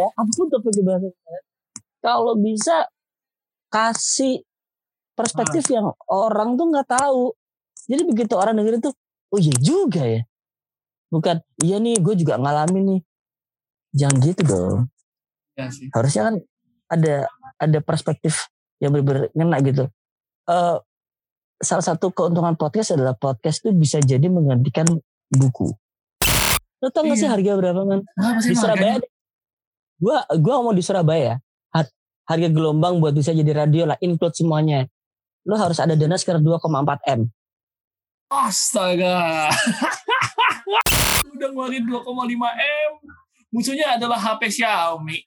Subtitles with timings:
[0.00, 1.12] ya apa pun topik dibahas
[2.00, 2.88] kalau bisa
[3.68, 4.40] kasih
[5.12, 5.72] perspektif Ah.
[5.76, 7.36] yang orang tuh nggak tahu
[7.84, 8.94] jadi begitu orang dengerin tuh
[9.30, 10.22] oh iya juga ya
[11.08, 13.00] bukan iya nih gue juga ngalamin nih
[13.92, 14.78] jangan gitu dong
[15.54, 15.90] Ya sih.
[15.92, 16.34] harusnya kan
[16.88, 17.14] ada
[17.58, 18.48] ada perspektif
[18.80, 19.84] yang benar-benar ngena gitu.
[20.48, 20.76] Eh
[21.60, 24.88] salah satu keuntungan podcast adalah podcast itu bisa jadi menggantikan
[25.28, 25.68] buku.
[26.80, 27.36] Lo tau gak sih Iya.
[27.36, 28.00] harga berapa kan?
[28.40, 28.96] Di Surabaya?
[30.00, 31.36] Gua gua mau di Surabaya.
[31.70, 31.92] har-
[32.24, 34.86] Harga gelombang buat bisa jadi radio lah, include semuanya.
[35.42, 37.26] Lo harus ada dana sekitar 2,4 m.
[38.30, 39.50] Astaga.
[41.34, 42.06] Udah ngeluarin 2,5
[42.54, 42.92] M.
[43.50, 45.18] Musuhnya adalah HP Xiaomi.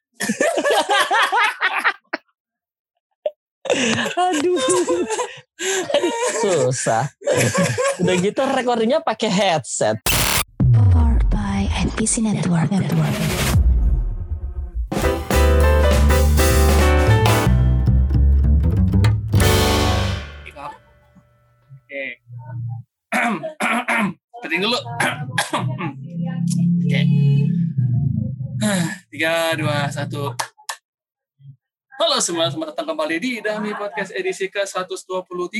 [4.15, 4.59] Aduh.
[6.39, 7.07] Susah.
[7.99, 9.97] Udah gitu recordingnya pakai headset.
[10.91, 12.69] Powered by NPC Network.
[12.69, 13.52] Network.
[24.43, 24.79] Keting dulu.
[26.81, 27.01] Oke.
[29.13, 30.33] Tiga, dua, satu.
[31.93, 35.55] Halo semua, selamat datang kembali di Dami Podcast edisi ke-123.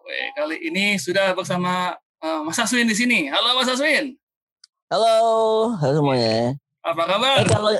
[0.00, 1.92] Weh, kali ini sudah bersama
[2.24, 3.28] eh, Mas Aswin di sini.
[3.28, 4.16] Halo Mas Aswin.
[4.88, 5.14] Halo,
[5.76, 6.56] halo semuanya.
[6.80, 7.44] Apa kabar?
[7.44, 7.70] Eh, kalau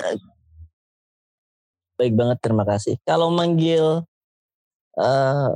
[1.97, 2.95] baik banget terima kasih.
[3.03, 4.05] Kalau manggil
[4.95, 5.49] eh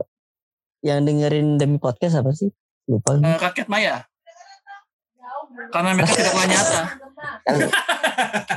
[0.81, 2.49] yang dengerin demi podcast apa sih?
[2.89, 3.21] Lupa.
[3.21, 4.01] Eh, rakyat Maya.
[5.69, 6.81] Karena mereka tidak pernah nyata.
[7.45, 7.57] Kan,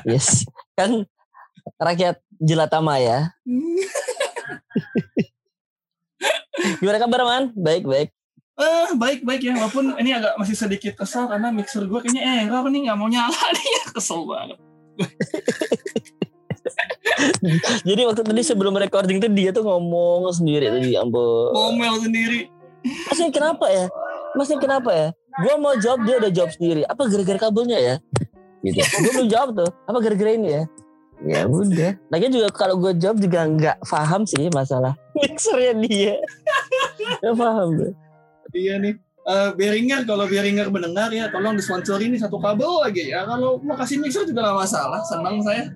[0.08, 0.48] yes.
[0.78, 0.90] Kan
[1.76, 3.36] rakyat jelata maya.
[6.80, 7.44] Gimana kabar man?
[7.58, 8.08] Baik baik.
[8.52, 9.52] Eh, baik-baik ya.
[9.58, 13.42] Walaupun ini agak masih sedikit kesal karena mixer gue kayaknya error nih nggak mau nyala
[13.56, 13.90] nih.
[13.96, 14.58] Kesel banget.
[17.82, 21.50] Jadi waktu tadi sebelum recording tuh dia tuh ngomong sendiri tadi ya ampun.
[21.50, 22.46] Ngomel sendiri.
[22.82, 23.86] Masnya kenapa ya?
[24.32, 25.08] Masnya kenapa ya?
[25.40, 26.82] Gua mau jawab dia udah jawab sendiri.
[26.88, 27.94] Apa gara-gara kabelnya ya?
[28.62, 28.78] Gitu.
[28.78, 29.70] Gue belum jawab tuh.
[29.90, 30.62] Apa gara-gara ini ya?
[31.22, 31.92] Ya udah.
[32.10, 36.14] Lagian juga kalau gue jawab juga nggak paham sih masalah mixernya dia.
[37.22, 37.90] Gak paham gue.
[38.54, 38.94] Iya nih.
[39.22, 43.78] Eh, Beringer kalau Beringer mendengar ya tolong disponsori ini satu kabel lagi ya kalau mau
[43.78, 45.70] kasih mixer juga nggak masalah senang saya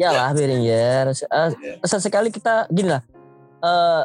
[0.00, 1.12] Ya lah Beringer.
[1.12, 1.50] Eh,
[1.84, 3.02] sesekali kita gini lah.
[3.60, 4.02] Eh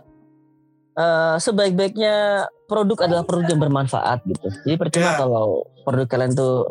[0.94, 4.48] eh, sebaik-baiknya produk adalah produk yang bermanfaat gitu.
[4.66, 5.18] Jadi percuma Ya.
[5.18, 5.46] kalau
[5.84, 6.70] produk kalian tuh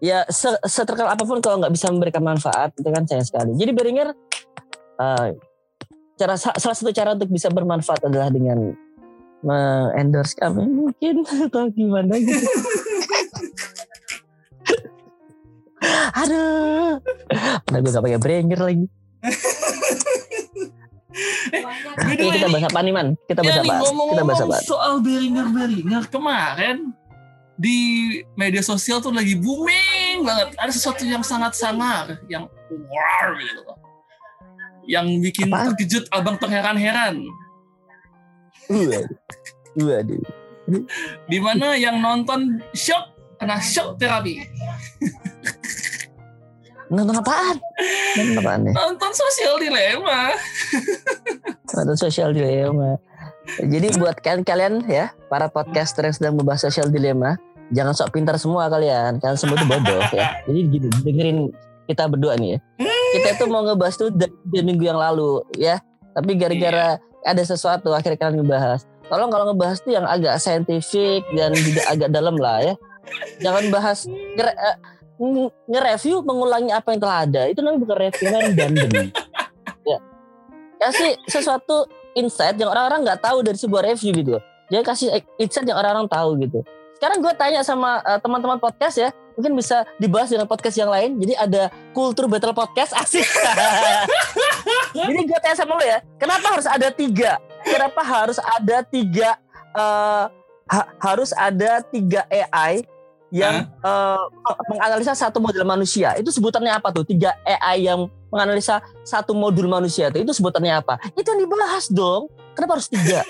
[0.00, 3.52] ya se seterkenal apa pun kalau nggak bisa memberikan manfaat itu kan sayang sekali.
[3.54, 4.08] Jadi Beringer
[5.00, 5.28] eh,
[6.16, 8.72] cara sa- salah satu cara untuk bisa bermanfaat adalah dengan
[9.96, 12.44] endorse kami mungkin atau gimana gitu.
[16.12, 17.00] Aduh,
[17.72, 18.84] Nah, gue gak pakai Beringer lagi.
[21.10, 23.08] Way, kita bahas apa nih man?
[23.26, 23.84] Kita bahas ya nih, apa?
[23.90, 24.56] Kita bahas apa?
[24.62, 26.94] soal Beringer Beringer kemarin
[27.60, 27.78] di
[28.40, 33.60] media sosial tuh lagi booming banget ada sesuatu yang sangat sangar yang wow gitu
[34.88, 35.76] yang bikin Apaan?
[35.76, 37.20] terkejut abang terheran-heran
[38.70, 39.04] Waduh.
[39.76, 40.22] Waduh.
[41.28, 44.40] di mana yang nonton shock kena shock terapi
[46.90, 47.56] Nonton apaan?
[48.18, 48.72] Nonton apaan ya?
[48.74, 50.34] nonton sosial dilema
[51.70, 52.98] Nonton sosial dilema.
[53.62, 57.38] Jadi buat kalian kalian ya, para podcaster yang sedang membahas sosial dilema,
[57.70, 59.22] jangan sok pintar semua kalian.
[59.22, 60.42] Kalian semua itu bodoh ya.
[60.50, 61.38] Jadi gini, dengerin
[61.86, 62.58] kita berdua nih ya.
[63.10, 64.30] Kita itu mau ngebahas tuh dari,
[64.62, 65.78] minggu yang lalu ya.
[66.14, 68.86] Tapi gara-gara ada sesuatu akhirnya kalian ngebahas.
[69.06, 72.74] Tolong kalau ngebahas tuh yang agak saintifik dan juga agak dalam lah ya.
[73.42, 74.76] Jangan bahas eh,
[75.68, 77.42] nge-review mengulangi apa yang telah ada.
[77.46, 79.06] Itu namanya bukan review, namanya random.
[79.90, 79.98] ya.
[80.80, 81.84] Kasih sesuatu
[82.16, 84.36] insight yang orang-orang nggak tahu dari sebuah review gitu.
[84.72, 86.64] Jadi kasih insight yang orang-orang tahu gitu.
[86.96, 91.16] Sekarang gue tanya sama eh, teman-teman podcast ya, mungkin bisa dibahas dengan podcast yang lain.
[91.20, 93.24] Jadi ada kultur battle podcast asik.
[94.96, 97.36] Jadi gue tanya sama lo ya, kenapa harus ada tiga?
[97.60, 99.36] Kenapa harus ada tiga?
[99.76, 100.24] eh,
[100.70, 102.86] ha- harus ada tiga AI
[103.30, 104.24] yang eh,
[104.70, 106.14] menganalisa satu model manusia.
[106.18, 107.06] Itu sebutannya apa tuh?
[107.06, 110.22] Tiga AI yang menganalisa satu modul manusia itu.
[110.22, 110.98] Itu sebutannya apa?
[111.14, 112.30] Itu yang dibahas dong.
[112.54, 113.22] Kenapa harus tiga?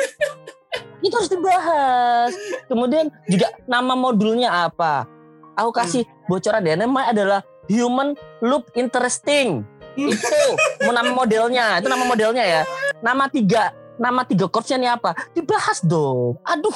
[1.05, 2.33] itu harus dibahas.
[2.69, 5.09] Kemudian juga nama modulnya apa?
[5.57, 6.77] Aku kasih bocoran deh.
[6.77, 9.65] Nama adalah Human Loop Interesting.
[9.99, 10.41] Itu
[10.87, 11.81] mau nama modelnya.
[11.81, 12.63] Itu nama modelnya ya.
[13.05, 13.77] Nama tiga.
[14.01, 15.13] Nama tiga chordsnya nih apa?
[15.37, 16.41] Dibahas dong.
[16.49, 16.73] Aduh.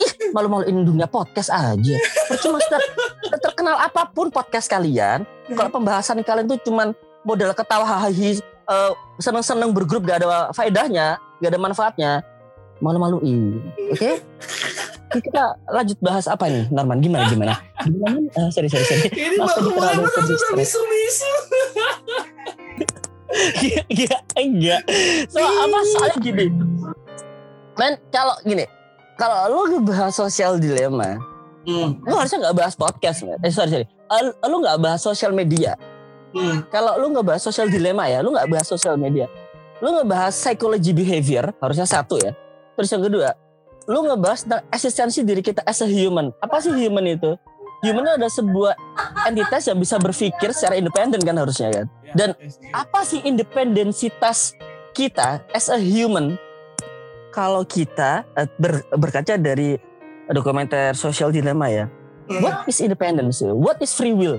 [0.00, 1.96] Ih, malu-maluin dunia podcast aja.
[2.26, 2.88] Percuma ter-
[3.40, 5.54] sekenal apa pun podcast kalian, Hmm.
[5.54, 11.50] kalau pembahasan kalian tuh cuman modal ketawa hahaha eh, seneng-seneng bergrup gak ada faedahnya, gak
[11.50, 12.10] ada manfaatnya,
[12.78, 13.60] malu-maluin.
[13.90, 14.24] Oke?
[15.10, 17.02] Kita lanjut bahas apa nih, Norman?
[17.02, 17.54] Gimana gimana?
[17.82, 18.30] Gimana?
[18.30, 19.10] Eh, sorry sorry sorry.
[19.10, 20.54] Ini Mas, tadi terlalu udah udah stres.
[20.56, 21.32] misu-misu.
[23.86, 24.82] Iya enggak.
[25.30, 26.46] So apa soalnya gini.
[27.74, 28.66] Men kalau gini,
[29.20, 31.20] kalau lu ngebahas sosial dilema,
[31.60, 32.00] Hmm.
[32.00, 33.36] lu harusnya nggak bahas podcast, men.
[33.44, 33.86] Eh sorry sorry.
[33.86, 35.76] Eh, Lu nggak bahas sosial media.
[36.32, 36.64] Hmm.
[36.72, 39.28] Kalau lu nggak bahas sosial dilema ya, lu nggak bahas sosial media.
[39.84, 42.32] Lu ngebahas psychology behavior harusnya satu ya.
[42.80, 43.36] Terus yang kedua,
[43.84, 46.32] lu ngebahas tentang eksistensi diri kita as a human.
[46.40, 47.36] Apa sih human itu?
[47.80, 48.72] Human itu ada sebuah
[49.24, 51.86] entitas yang bisa berpikir secara independen kan harusnya kan.
[52.04, 52.28] Ya, Dan
[52.72, 54.52] apa sih independensitas
[54.92, 56.36] kita as a human
[57.30, 59.78] kalau kita eh, ber- berkaca dari
[60.28, 61.86] dokumenter social dilemma ya
[62.26, 62.38] Hmm.
[62.40, 64.38] what is independence what is free will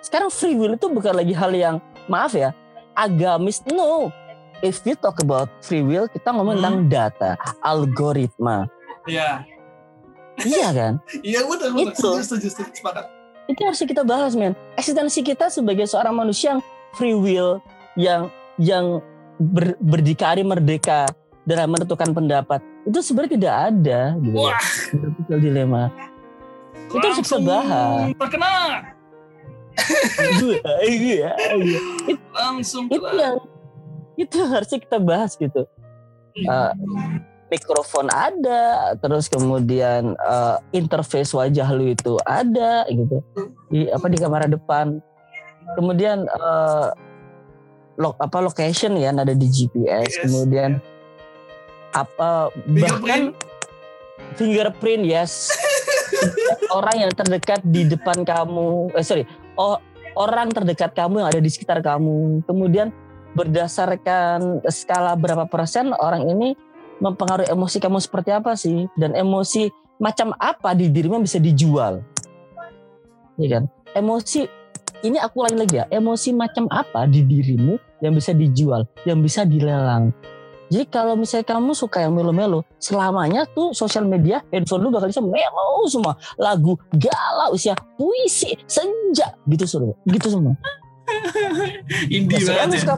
[0.00, 2.50] sekarang free will itu bukan lagi hal yang maaf ya
[2.92, 4.10] agamis no
[4.58, 6.62] if we talk about free will kita ngomong Hmm.
[6.62, 7.30] tentang data
[7.62, 8.66] algoritma
[9.04, 9.46] Iya.
[10.40, 11.90] iya kan Iya betul betul.
[11.90, 12.10] Itu.
[12.20, 13.06] Setuju, setuju, sepakat.
[13.44, 17.58] itu harus kita bahas men eksistensi kita sebagai seorang manusia yang free will
[17.94, 18.98] yang yang
[19.36, 21.06] ber, berdikari merdeka
[21.42, 24.42] dalam menentukan pendapat itu sebenarnya tidak ada gitu ya.
[24.46, 24.62] Wah.
[25.22, 25.84] Social dilema
[26.92, 28.06] Itu harus Langsung bahas.
[28.18, 28.54] Terkena.
[30.84, 31.80] iya iya
[32.30, 33.40] Langsung itu yang
[34.14, 35.64] itu harusnya kita bahas gitu
[36.32, 36.72] Eh,
[37.52, 43.20] mikrofon ada terus kemudian eh, interface wajah lu itu ada gitu
[43.68, 44.96] di apa di kamera depan
[45.76, 46.88] kemudian eh,
[48.00, 50.24] lo, apa location ya ada di GPS Yes.
[50.24, 50.80] kemudian
[51.92, 53.36] apa bahkan
[54.36, 55.04] Fingerprint.
[55.04, 55.52] yes.
[56.76, 59.28] Orang yang terdekat di depan kamu eh sorry
[59.60, 59.76] oh
[60.16, 62.44] orang terdekat kamu yang ada di sekitar kamu.
[62.48, 62.92] Kemudian
[63.32, 66.52] berdasarkan skala berapa persen orang ini
[67.00, 68.88] mempengaruhi emosi kamu seperti apa sih?
[68.96, 69.68] Dan emosi
[70.00, 72.04] macam apa di dirimu yang bisa dijual?
[73.40, 73.64] Ya kan?
[73.96, 74.48] Emosi
[75.02, 79.42] ini aku ulangi lagi ya emosi macam apa di dirimu yang bisa dijual yang bisa
[79.42, 80.14] dilelang
[80.72, 85.20] jadi kalau misalnya kamu suka yang melo-melo selamanya tuh sosial media handphone lu bakal bisa
[85.20, 86.16] melo semua.
[86.40, 90.56] Lagu galau usia puisi senja gitu semua gitu semua.
[92.16, 92.80] Indie Nah, sekarang banget ya.
[92.80, 92.96] suka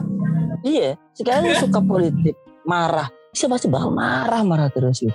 [0.63, 3.11] iya sekarang suka politik marah.
[3.35, 5.11] Bisa pasti bakal marah marah terus gitu.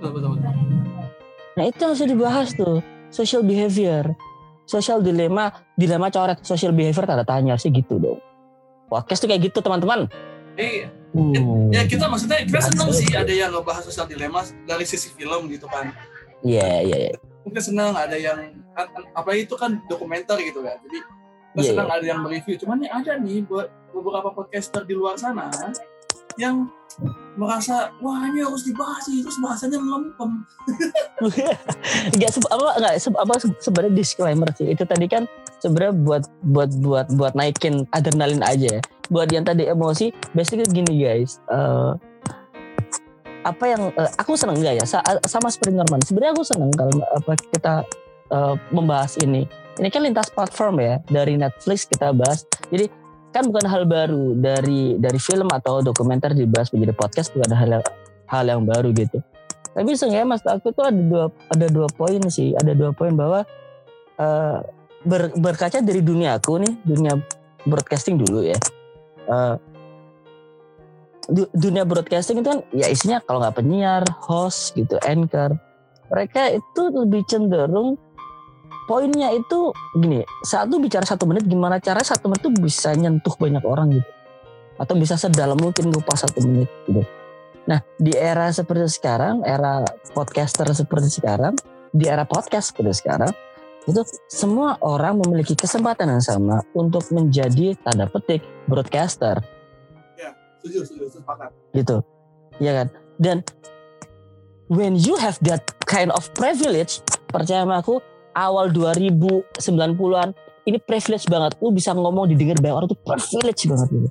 [0.00, 0.52] Betul, betul, betul.
[1.54, 2.80] nah itu yang harus dibahas tuh.
[3.12, 4.16] Social behavior.
[4.64, 6.40] Social dilema dilema coret.
[6.40, 8.24] Social behavior tanda tanya sih gitu dong.
[8.88, 10.08] Podcast tuh kayak gitu teman-teman.
[10.56, 11.70] Eh, Hmm.
[11.70, 15.70] ya kita maksudnya kita seneng sih ada yang ngebahas sosial dilema dari sisi film gitu
[15.70, 15.94] kan.
[16.42, 17.14] Iya iya iya.
[17.46, 18.34] Mungkin seneng ada yang
[18.74, 20.74] an- an- apa itu kan dokumenter gitu kan.
[20.82, 20.98] Jadi
[21.54, 22.58] kita Iya, senang ada yang mereview.
[22.58, 25.46] Cuman nih ada nih buat beberapa podcaster di luar sana
[26.34, 26.66] yang
[27.34, 30.42] merasa wah ini harus dibahas sih terus bahasanya melempem.
[32.14, 34.66] Enggak se- apa enggak se- apa se- sebenarnya disclaimer sih.
[34.66, 38.82] Itu tadi kan sebenarnya buat buat buat buat naikin adrenalin aja ya.
[39.12, 41.40] Buat yang tadi emosi, basically gini guys.
[41.52, 41.92] eh,
[43.44, 46.00] apa yang eh, aku seneng enggak ya sa- sama seperti Norman.
[46.00, 47.84] Sebenarnya aku seneng kalau apa kita
[48.32, 49.44] eh, membahas ini.
[49.74, 52.48] Ini kan lintas platform ya dari Netflix kita bahas.
[52.72, 52.88] Jadi
[53.34, 57.70] kan bukan hal baru dari dari film atau dokumenter dibahas menjadi podcast bukan hal
[58.30, 59.20] hal yang baru gitu.
[59.74, 63.42] Tapi seenggaknya mas aku tuh ada dua ada dua poin sih, ada dua poin bahwa
[64.16, 64.58] eh,
[65.04, 67.18] ber- berkaca dari dunia aku nih, dunia
[67.66, 68.56] broadcasting dulu ya.
[71.24, 75.56] Du- dunia broadcasting itu kan ya isinya kalau nggak penyiar, host gitu, anchor.
[76.12, 77.96] Mereka itu lebih cenderung
[78.84, 83.64] poinnya itu gini, satu bicara satu menit gimana cara satu menit itu bisa nyentuh banyak
[83.64, 84.10] orang gitu,
[84.76, 87.00] atau bisa sedalam mungkin ngupas satu menit gitu.
[87.64, 89.80] Nah, di era seperti sekarang, era
[90.12, 91.56] podcaster seperti sekarang,
[91.96, 93.32] di era podcast seperti sekarang,
[93.88, 99.40] itu semua orang memiliki kesempatan yang sama untuk menjadi tanda petik broadcaster
[100.64, 101.52] Setuju, setuju, sepakat.
[101.76, 102.00] gitu.
[102.56, 102.86] Ya kan?
[103.20, 103.44] Dan
[104.72, 108.00] when you have that kind of privilege, percaya sama aku,
[108.32, 110.32] awal 2090-an
[110.64, 111.60] ini privilege banget.
[111.60, 114.08] Lu bisa ngomong didengar banyak orang tuh privilege banget gitu.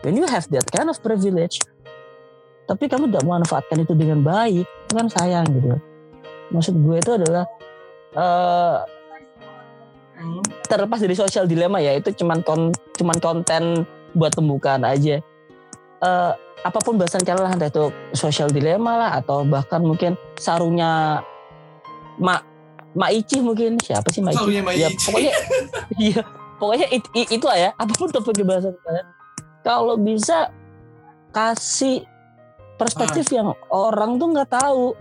[0.00, 1.60] When you have that kind of privilege,
[2.64, 5.76] tapi kamu tidak memanfaatkan itu dengan baik, itu kan sayang gitu.
[6.48, 7.44] Maksud gue itu adalah
[8.16, 8.76] eh
[10.20, 10.44] Hmm.
[10.68, 15.16] terlepas dari sosial dilema ya itu cuman kon, cuman konten buat pembukaan aja.
[16.00, 21.24] Eh apa pun bahasan kalian lah entah itu sosial dilema lah atau bahkan mungkin sarungnya
[22.20, 22.44] mak
[22.90, 24.36] Maici mungkin siapa sih Maici?
[24.36, 25.32] Taunya Ya pokoknya
[26.04, 26.20] iya
[26.58, 29.06] pokoknya it, it- itu lah ya apa pun topik bahasa kalian.
[29.64, 30.52] Kalau bisa
[31.30, 32.04] kasih
[32.76, 33.34] perspektif Ah.
[33.40, 34.92] yang orang tuh nggak tahu.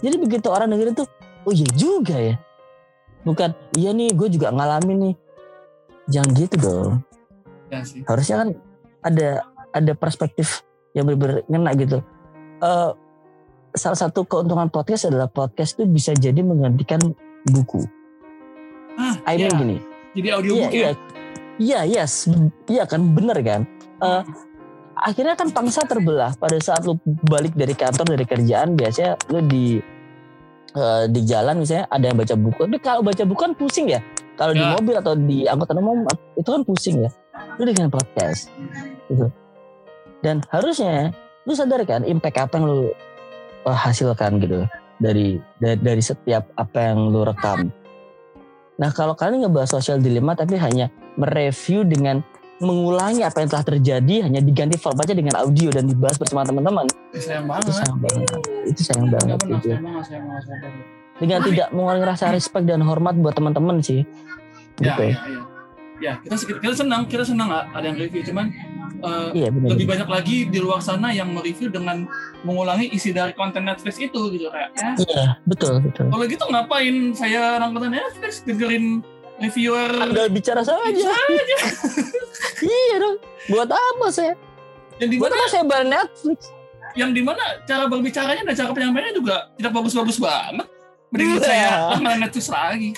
[0.00, 1.04] Jadi begitu orang dengerin tuh,
[1.44, 2.40] oh iya juga ya.
[3.22, 5.14] Bukan, iya nih gue juga ngalamin nih.
[6.10, 6.92] Jangan gitu dong.
[7.70, 8.02] Ya sih.
[8.04, 8.48] Harusnya kan
[9.02, 9.28] ada
[9.72, 11.98] ada perspektif yang benar-benar ngena gitu.
[12.60, 12.90] Eh
[13.72, 17.00] salah satu keuntungan podcast adalah podcast itu bisa jadi menggantikan
[17.48, 17.80] buku.
[19.00, 19.56] Ah, I mean iya.
[19.56, 19.76] gini,
[20.12, 20.84] Jadi Iya, audiobook iya.
[20.84, 20.92] ya.
[21.56, 22.28] Iya, yes.
[22.68, 23.64] Iya kan, bener kan?
[24.04, 24.22] Eh,
[24.96, 29.80] akhirnya kan bangsa terbelah pada saat lu balik dari kantor, dari kerjaan, biasanya lu di
[30.76, 32.60] eh, di jalan misalnya ada yang baca buku.
[32.68, 34.00] Tapi kalau baca buku kan pusing ya.
[34.36, 34.72] Kalau di Ya.
[34.74, 37.10] mobil atau di angkutan umum itu kan pusing ya.
[37.60, 38.48] Lu dengan podcast.
[39.08, 39.28] Gitu.
[40.24, 41.12] Dan harusnya
[41.44, 42.78] lu sadar kan impact apa yang lu
[43.68, 44.64] eh, hasilkan gitu
[45.02, 47.68] dari dari, dari setiap apa yang lu rekam.
[48.80, 50.88] Nah kalau kalian ngebahas sosial dilema tapi hanya
[51.20, 52.24] mereview dengan
[52.62, 57.44] mengulangi apa yang telah terjadi hanya diganti formatnya dengan audio dan dibahas bersama teman-teman Sayang
[57.44, 57.74] itu banget.
[57.74, 58.28] sayang banget
[58.64, 59.66] itu sayang banget Nggak benar, gitu.
[59.68, 60.86] sayang banget, sayang banget, sayang banget.
[61.12, 64.02] dengan Wah, tidak mengurangi rasa respect dan hormat buat teman-teman sih
[64.80, 65.40] Ya, gitu ya, ya.
[66.02, 68.50] Ya, kita kita senang, kita senang ada yang review, cuman
[68.98, 72.10] eh, iya benar lebih banyak lagi di luar sana yang mereview dengan
[72.42, 74.74] mengulangi isi dari konten Netflix itu gitu kayak.
[74.74, 79.06] Ya, iya betul betul kalau gitu ngapain saya nonton Netflix dengerin
[79.42, 80.86] reviewer anda bicara saja
[82.62, 83.18] iya dong
[83.50, 84.38] buat apa saya
[84.96, 86.40] yang di mana apa saya bayar Netflix
[86.92, 90.68] yang di mana cara berbicaranya dan cara penyampaiannya juga tidak bagus-bagus banget.
[91.08, 91.40] Mending Iya.
[91.40, 92.90] saya langganan Netflix lagi.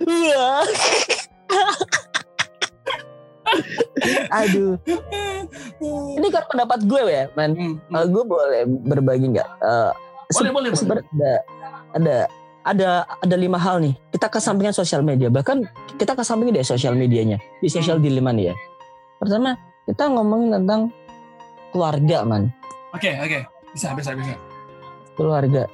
[0.00, 0.48] Iya.
[4.32, 4.74] Aduh,
[6.16, 7.52] ini kan pendapat gue ya, man.
[7.54, 7.92] Hmm, hmm.
[7.94, 9.50] Eh, gue boleh berbagi nggak?
[9.62, 9.92] Eh,
[10.32, 11.04] Boleh, boleh, boleh.
[11.06, 11.34] ada,
[11.94, 12.16] ada,
[12.66, 13.94] ada, ada lima hal nih.
[14.10, 15.62] Kita kesampingkan sosial media, bahkan
[15.94, 18.04] kita kesampingin deh sosial medianya di sosial Hmm.
[18.04, 18.54] dilema nih ya.
[19.22, 19.54] Pertama,
[19.86, 20.90] kita ngomongin tentang
[21.70, 22.50] keluarga, man.
[22.90, 23.38] Oke, oke.
[23.70, 24.34] Bisa, bisa, bisa.
[25.14, 25.70] Keluarga.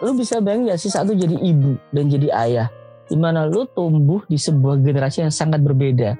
[0.00, 2.68] Lu bisa bayangin gak sih satu jadi ibu dan jadi ayah,
[3.06, 6.18] di mana lu tumbuh di sebuah generasi yang sangat berbeda.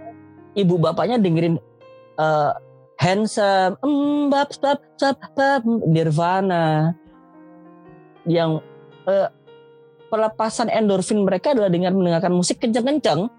[0.54, 1.56] Ibu bapaknya dengerin
[2.20, 2.52] eh,
[3.00, 6.94] handsome, mm, bab, bab, bab, bab, Nirvana,
[8.28, 8.62] yang
[9.10, 9.26] eh,
[10.12, 13.32] pelepasan endorfin mereka adalah dengan mendengarkan musik kenceng-kenceng,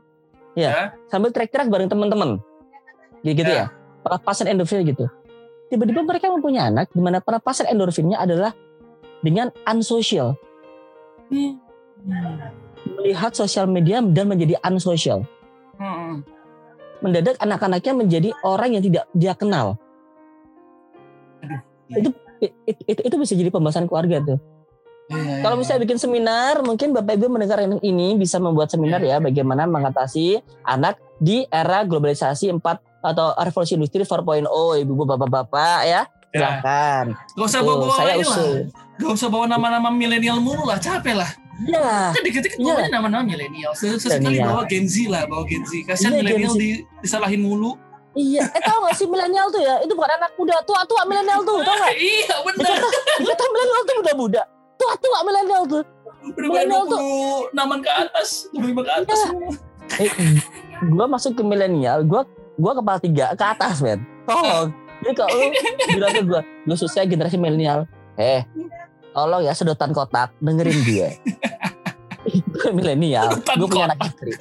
[0.58, 0.84] ya, Ya.
[1.06, 2.42] sambil teriak-teriak bareng teman-teman,
[3.22, 3.70] gitu, Ya.
[3.70, 3.76] ya.
[4.02, 5.06] Pelepasan endorfin gitu.
[5.70, 8.58] Tiba-tiba mereka mempunyai anak, di mana pelepasan endorfinnya adalah
[9.22, 10.34] dengan unsocial,
[11.30, 11.62] Hmm.
[13.00, 15.24] melihat sosial media dan menjadi unsocial.
[15.78, 16.26] Hmm.
[17.00, 19.78] Mendadak anak-anaknya menjadi orang yang tidak dia kenal.
[21.40, 21.62] Aduh.
[21.88, 22.10] Itu,
[22.42, 24.40] itu, itu, itu bisa jadi pembahasan keluarga tuh.
[25.06, 25.60] Iya, Kalau iya.
[25.60, 30.38] misalnya bikin seminar, mungkin Bapak Ibu mendengar yang ini bisa membuat seminar ya bagaimana mengatasi
[30.64, 32.64] anak di era globalisasi 4
[33.04, 34.48] atau revolusi industri 4.0
[34.80, 36.02] Ibu Bapak-bapak ya.
[36.34, 36.58] Ya.
[36.58, 37.06] Silakan.
[37.36, 38.52] Gak usah bawa-bawa saya usul.
[38.98, 40.80] Gak usah bawa nama-nama milenial mulu lah.
[40.80, 41.30] Capek lah.
[41.62, 42.10] Iya.
[42.10, 42.74] Kan dikit-dikit Iya.
[42.74, 43.72] bawanya nama-nama milenial.
[43.78, 45.30] Ses- Sesekali bawa Gen Z lah.
[45.30, 45.86] Bawa Gen Z.
[45.86, 46.70] Kasian Iya, Gen milenial di,
[47.04, 47.78] disalahin mulu.
[48.14, 49.82] Iya, eh tau gak sih milenial tuh ya?
[49.82, 51.98] Itu bukan anak muda, tua-tua milenial tuh, tau gak?
[52.14, 52.78] iya bener.
[53.26, 54.42] Kata milenial tuh muda-muda,
[54.84, 55.84] tua-tua milenial tuh.
[56.26, 57.00] Udah Milenial tuh-
[57.52, 58.48] 20 naman ke atas.
[58.50, 59.26] 25 ke atas Iya.
[59.26, 59.54] semua.
[59.94, 60.10] Eh,
[60.90, 62.24] gua masuk ke milenial, gua
[62.56, 64.00] gua kepala tiga ke atas, men.
[64.24, 64.72] Tolong.
[65.02, 65.48] Jadi kalau lu
[65.90, 67.84] bilang ke gua, lu susah generasi milenial.
[68.16, 68.48] Eh,
[69.12, 71.08] tolong ya sedotan kotak, dengerin gue.
[72.24, 74.32] gue milenial, gue punya anak istri.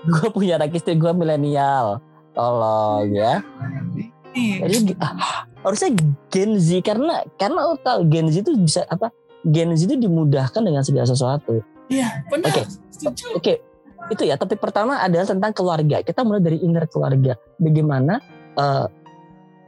[0.00, 2.00] Gue punya anak istri, gue milenial.
[2.32, 3.44] Tolong ya.
[4.30, 5.90] Nih, Jadi ah, harusnya
[6.28, 9.10] Gen Z karena karena lo tahu Gen Z itu bisa apa?
[9.48, 11.64] Gen Z itu dimudahkan dengan segala sesuatu.
[11.88, 12.52] Iya benar.
[12.52, 12.62] Oke.
[12.92, 13.24] Setuju.
[13.38, 13.54] Oke,
[14.12, 14.36] itu ya.
[14.36, 16.04] Topik pertama adalah tentang keluarga.
[16.04, 17.34] Kita mulai dari inner keluarga.
[17.56, 18.20] Bagaimana
[18.58, 18.86] eh,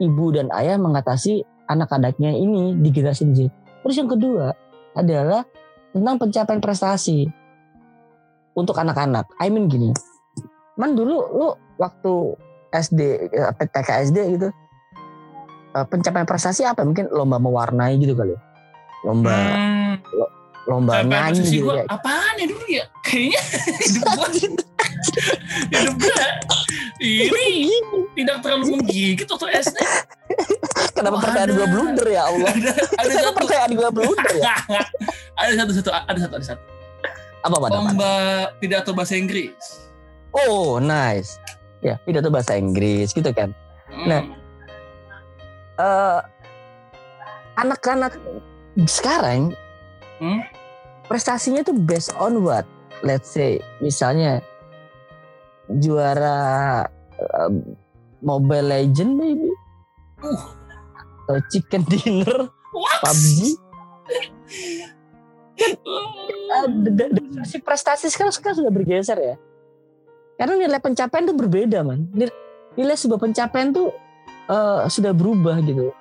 [0.05, 3.49] ibu dan ayah mengatasi anak-anaknya ini di generasi Z.
[3.81, 4.53] Terus yang kedua
[4.93, 5.47] adalah
[5.95, 7.25] tentang pencapaian prestasi
[8.53, 9.31] untuk anak-anak.
[9.39, 9.89] I mean gini,
[10.75, 11.47] man dulu lu
[11.79, 12.13] waktu
[12.71, 12.99] SD,
[13.33, 14.47] eh, TK SD gitu,
[15.73, 16.83] eh, pencapaian prestasi apa?
[16.83, 18.35] Mungkin lomba mewarnai gitu kali.
[18.35, 18.50] ya.
[19.01, 19.91] Lomba Hmm,
[20.63, 21.85] lomba apa nyanyi gitu gua, ya.
[21.89, 22.85] apaan ya dulu ya?
[23.01, 23.41] Kayaknya
[23.81, 24.27] hidup gua
[25.73, 26.25] hidup gua
[27.01, 27.77] ini
[28.13, 29.77] tidak terlalu menggigit waktu SD.
[30.93, 32.51] Kenapa Oh, pertanyaan gue blunder ya Allah?
[32.53, 34.53] Ada ada satu pertanyaan gue blunder ya?
[35.33, 36.63] ada satu satu ada satu ada satu
[37.41, 37.67] Apa apa?
[37.73, 38.13] lomba
[38.61, 39.57] pidato bahasa Inggris.
[40.31, 41.41] Oh nice.
[41.81, 43.49] Ya pidato bahasa Inggris gitu kan.
[43.89, 44.05] Hmm.
[44.05, 44.21] Nah.
[45.73, 46.19] Eh,
[47.57, 48.13] anak-anak
[48.85, 49.51] sekarang
[50.21, 50.45] Hmm?
[51.05, 52.63] prestasinya tuh based on what?
[53.01, 54.45] Let's say misalnya
[55.67, 56.85] juara
[57.33, 57.73] um,
[58.21, 59.49] Mobile Legend maybe
[60.21, 60.37] Uh,
[61.25, 63.01] atau Chicken Dinner what?
[63.01, 63.57] PUBG
[66.51, 69.35] Uh, d- d- d- versi prestasi sekarang sekarang sudah bergeser ya.
[70.35, 72.09] Karena nilai pencapaian itu berbeda man.
[72.11, 72.33] Nil-
[72.73, 73.93] Nilai sebuah pencapaian tuh
[74.47, 75.93] eh, sudah berubah gitu.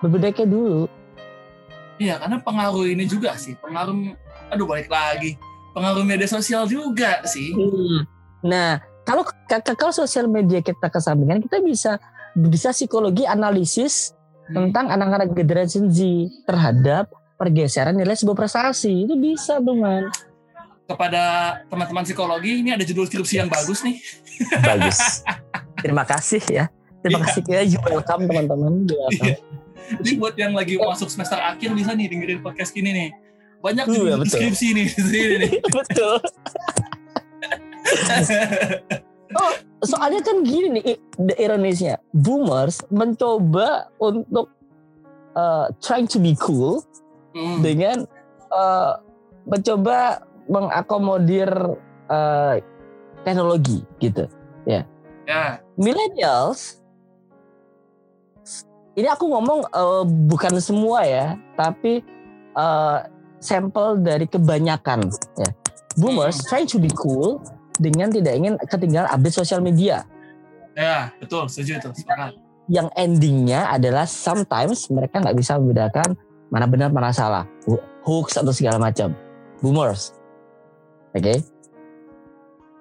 [0.00, 0.88] Berbeda kayak dulu.
[2.00, 3.52] Iya, karena pengaruh ini juga sih.
[3.60, 4.16] Pengaruh,
[4.48, 5.36] aduh balik lagi.
[5.76, 7.52] Pengaruh media sosial juga sih.
[8.40, 9.22] Nah, kalau
[9.76, 12.00] kalau sosial media kita kesampingkan, kita bisa
[12.32, 14.16] bisa psikologi analisis
[14.50, 14.72] Hmm.
[14.72, 16.00] tentang anak-anak generasi Z
[16.42, 17.06] terhadap
[17.38, 19.06] pergeseran nilai sebuah prestasi.
[19.06, 20.10] Itu bisa tuh man.
[20.90, 21.22] Kepada
[21.70, 24.02] teman-teman psikologi, ini ada judul skripsi yang bagus nih.
[24.58, 25.22] Bagus.
[25.78, 26.64] Terima kasih ya.
[26.98, 27.26] Terima Iya.
[27.30, 27.60] kasih ya.
[27.62, 28.72] You welcome teman-teman.
[28.90, 29.22] You welcome.
[29.22, 29.59] Iya.
[30.00, 33.10] Jadi buat yang lagi masuk semester akhir bisa nih dengerin podcast gini nih.
[33.60, 34.40] Banyak judul betul.
[34.40, 35.52] skripsi nih di sini nih.
[35.76, 36.16] Betul.
[39.84, 40.96] Soalnya kan gini nih,
[41.36, 44.48] ironisnya, boomers mencoba untuk
[45.36, 46.80] uh, trying to be cool
[47.30, 47.62] Hmm.
[47.62, 48.10] dengan
[48.50, 48.98] uh,
[49.46, 51.46] mencoba mengakomodir
[52.10, 52.54] uh,
[53.22, 54.26] teknologi gitu.
[54.66, 54.82] Ya,
[55.78, 56.79] Millennials,
[58.98, 62.02] ini aku ngomong uh, bukan semua ya, tapi
[62.54, 63.06] uh,
[63.38, 65.50] sampel dari kebanyakan ya.
[65.98, 67.42] Boomers trying to be cool
[67.76, 70.06] dengan tidak ingin ketinggalan update sosial media.
[70.78, 71.88] ya betul, setuju itu.
[72.02, 72.38] Sepakat.
[72.70, 76.14] Yang endingnya adalah sometimes mereka nggak bisa membedakan
[76.50, 79.10] mana benar mana salah, Ho- hoax atau segala macam.
[79.60, 80.14] Boomers,
[81.12, 81.34] oke?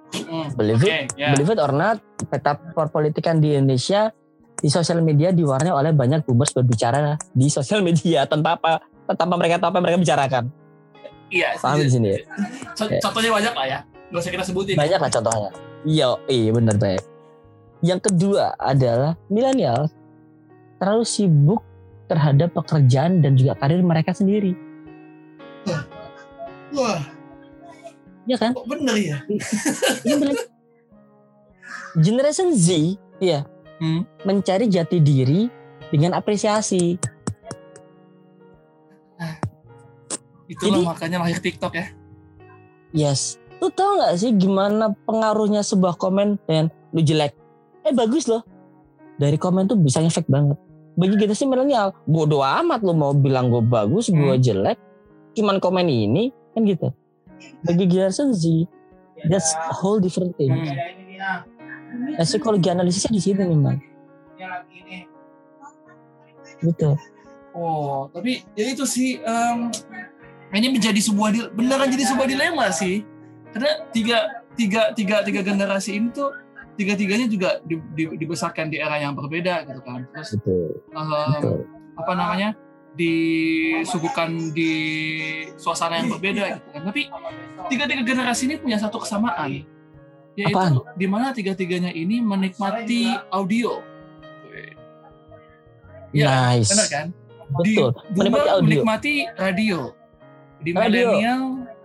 [0.09, 0.49] Hmm.
[0.57, 1.37] Believe Oke, it, ya.
[1.37, 2.01] believe it or not,
[2.33, 4.09] peta perpolitikan di Indonesia
[4.59, 9.57] di sosial media diwarnai oleh banyak boomers berbicara di sosial media tanpa apa, tanpa mereka
[9.57, 10.43] tahu apa yang mereka bicarakan.
[11.29, 12.19] Iya, Paham di sini ya?
[12.73, 12.99] Co- Ya.
[12.99, 13.79] Contohnya banyak lah ya.
[14.09, 14.75] Gak usah kita sebutin.
[14.75, 15.49] Banyak lah contohnya.
[15.81, 17.03] Iya, iya benar baik.
[17.79, 19.87] Yang kedua adalah milenial
[20.75, 21.61] terlalu sibuk
[22.05, 24.57] terhadap pekerjaan dan juga karir mereka sendiri.
[26.69, 26.99] Wah,
[28.25, 28.51] Iya kan?
[28.53, 29.17] kok bener ya?
[30.03, 30.33] Bener.
[32.05, 32.67] Generation Z,
[33.17, 33.45] ya,
[33.79, 34.03] Hmm.
[34.27, 35.47] mencari jati diri
[35.89, 36.99] dengan apresiasi.
[40.49, 41.85] Itulah Jadi- makanya lahir TikTok ya.
[42.89, 43.37] Yes.
[43.61, 47.37] Lu tau gak sih gimana pengaruhnya sebuah komen dengan lu jelek?
[47.85, 48.41] Eh bagus loh.
[49.19, 50.57] Dari komen tuh bisa ngefek banget.
[50.97, 54.41] Bagi kita sih milenial, bodo amat lu mau bilang gue bagus, gue Hmm.
[54.41, 54.79] jelek.
[55.37, 56.91] Cuman komen ini, kan gitu.
[57.63, 58.65] Bagi generation Z,
[59.29, 60.49] that's a whole different thing.
[60.49, 60.75] Hmm.
[61.99, 63.77] Nah, psikologi analisisnya di sini nih, man.
[66.59, 66.89] Gitu.
[67.55, 69.71] Oh, tapi ya itu sih em,
[70.53, 73.03] ini menjadi sebuah beneran jadi sebuah dilema sih.
[73.51, 74.17] Karena tiga
[74.53, 76.35] tiga tiga tiga generasi ini tuh
[76.75, 80.07] tiga tiganya juga di- di- dibesarkan di era yang berbeda gitu kan.
[80.13, 80.69] Terus Betul.
[80.93, 81.59] em, Betul.
[81.99, 82.49] apa namanya
[82.95, 84.71] disuguhkan di
[85.55, 86.81] suasana yang berbeda gitu kan.
[86.91, 87.01] Tapi
[87.71, 89.63] tiga tiga generasi ini punya satu kesamaan
[90.39, 90.79] yaitu Apaan?
[90.95, 93.83] di mana tiga tiganya ini menikmati audio.
[96.09, 96.71] Iya, nice.
[96.71, 97.07] benar kan?
[97.51, 97.89] Betul.
[98.07, 98.65] Di Menikmati audio.
[98.65, 99.79] menikmati radio.
[100.59, 101.41] Di milenial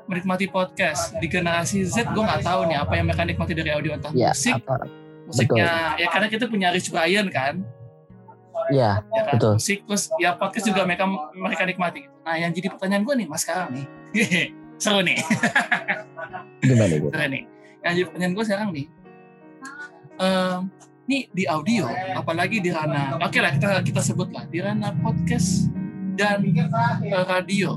[0.07, 1.13] menikmati podcast.
[1.19, 4.33] Di generasi Z gue nggak tahu nih apa yang mereka nikmati dari audio entah Ya,
[4.33, 4.89] musik, apa?
[5.25, 7.65] musiknya ya karena kita punya Rich Brian kan,
[8.71, 9.33] Ya, ya kan?
[9.37, 9.53] Betul.
[9.57, 12.01] musik terus ya podcast juga mereka mereka nikmati.
[12.23, 13.85] Nah yang jadi pertanyaan gue nih mas sekarang nih,
[14.83, 15.17] seru nih,
[16.61, 17.09] gimana gitu?
[17.09, 17.43] seru nih.
[17.85, 18.87] Yang jadi pertanyaan gue sekarang nih,
[20.15, 20.61] Em,
[21.05, 25.69] nih di audio, apalagi di ranah, oke lah kita kita sebut lah di ranah podcast
[26.15, 26.65] dan eh,
[27.25, 27.77] radio.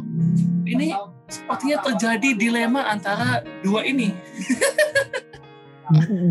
[0.63, 0.93] Ini
[1.25, 4.15] sepertinya terjadi dilema antara dua ini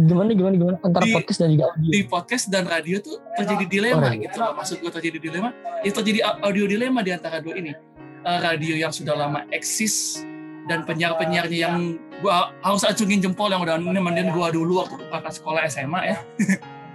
[0.07, 1.89] Gimana gimana gimana antara Di- podcast dan juga audio?
[1.89, 4.53] di podcast dan radio tuh terjadi dilema Oh, gitu loh.
[4.53, 5.49] Maksud gue terjadi dilema,
[5.81, 7.73] itu terjadi au- audio dilema di antara dua ini.
[8.21, 10.21] Eh, radio yang sudah lama eksis
[10.65, 15.63] dan penyiar-penyiarnya yang gua harus acungin jempol yang udah nemenin gua dulu waktu kakak sekolah
[15.67, 16.17] SMA ya.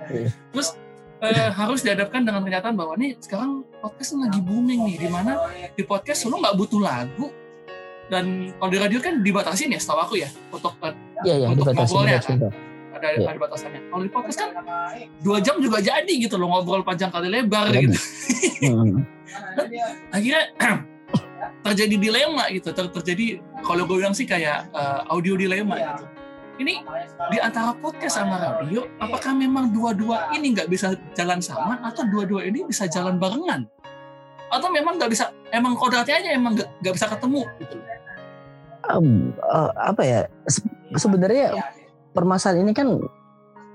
[0.08, 0.30] Iya.
[0.52, 0.68] Terus
[1.22, 5.38] eh, harus dihadapkan dengan kenyataan bahwa nih sekarang podcast lagi booming nih, di mana
[5.72, 7.30] di podcast lu nggak butuh lagu
[8.08, 11.70] dan kalau di radio kan dibatasin ya setahu aku ya untuk eh, Iya iya untuk
[11.70, 12.34] dibatasi ngobrolnya, dibatasi.
[12.36, 12.52] betul.
[12.92, 13.28] ada Iya.
[13.30, 13.82] ada batasannya.
[13.88, 14.50] Kalau di podcast kan
[15.22, 17.98] dua jam juga jadi gitu loh ngobrol panjang kali lebar gitu.
[18.62, 19.02] Hmm.
[20.14, 20.54] Akhirnya
[21.60, 22.72] terjadi dilema gitu.
[22.72, 26.04] Ter- terjadi kalau gue bilang sih kayak eh, audio dilema gitu.
[26.62, 26.74] Ini
[27.34, 32.46] di antara podcast sama radio, apakah memang dua-dua ini nggak bisa jalan sama atau dua-dua
[32.46, 33.66] ini bisa jalan barengan?
[34.52, 37.80] Atau memang nggak bisa, emang kodratnya aja emang nggak bisa ketemu gitu
[38.90, 40.66] um, uh, apa ya se-
[40.98, 41.62] sebenarnya
[42.12, 42.88] permasalahan ini kan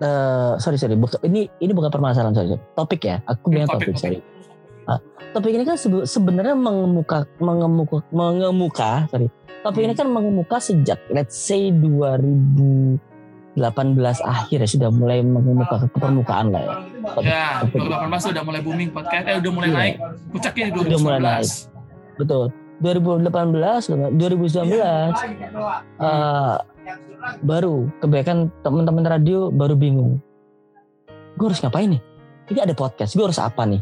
[0.03, 2.62] uh, sorry sorry ini ini bukan permasalahan sorry, sorry.
[2.75, 4.03] topik ya aku bilang Topik, topik, topik.
[4.03, 4.19] sorry
[4.87, 9.27] Ah, topik ini kan sebe- sebenarnya mengemuka mengemuka mengemuka sorry
[9.61, 12.99] topik ini kan mengemuka sejak let's say 2018
[14.22, 16.75] akhir ya sudah mulai mengemuka ke permukaan lah ya
[17.18, 17.83] Ya, Topik.
[17.83, 19.25] 2018 udah mulai booming podcast.
[19.25, 19.77] Eh udah mulai Iya.
[19.77, 19.94] naik.
[20.29, 21.70] Puncaknya di Udah mulai 2019.
[22.16, 22.44] betul
[22.77, 25.16] 2018 2019
[25.99, 26.55] eh,
[27.40, 30.22] baru kebanyakan teman-teman radio baru bingung
[31.33, 32.03] gue harus ngapain nih
[32.46, 33.81] ini ada podcast gue harus apa nih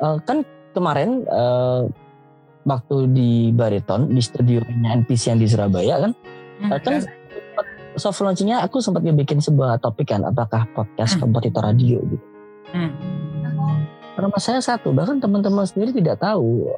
[0.00, 0.42] Eh, kan
[0.72, 1.82] kemarin eh,
[2.64, 6.12] waktu di Bariton di studionya NPC yang di Surabaya kan
[6.60, 7.00] Hmm, eh, kan
[7.96, 11.28] soft launchingnya aku sempat bikin sebuah topik kan apakah podcast Hmm.
[11.28, 12.26] kompetitor radio gitu.
[12.70, 12.92] Hmm.
[14.14, 16.68] karena saya satu bahkan teman-teman sendiri tidak tahu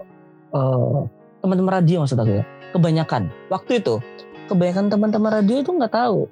[0.54, 0.98] eh,
[1.42, 3.28] teman-teman radio maksud aku ya kebanyakan.
[3.50, 3.98] Waktu itu
[4.46, 6.30] kebanyakan teman-teman radio itu nggak tahu.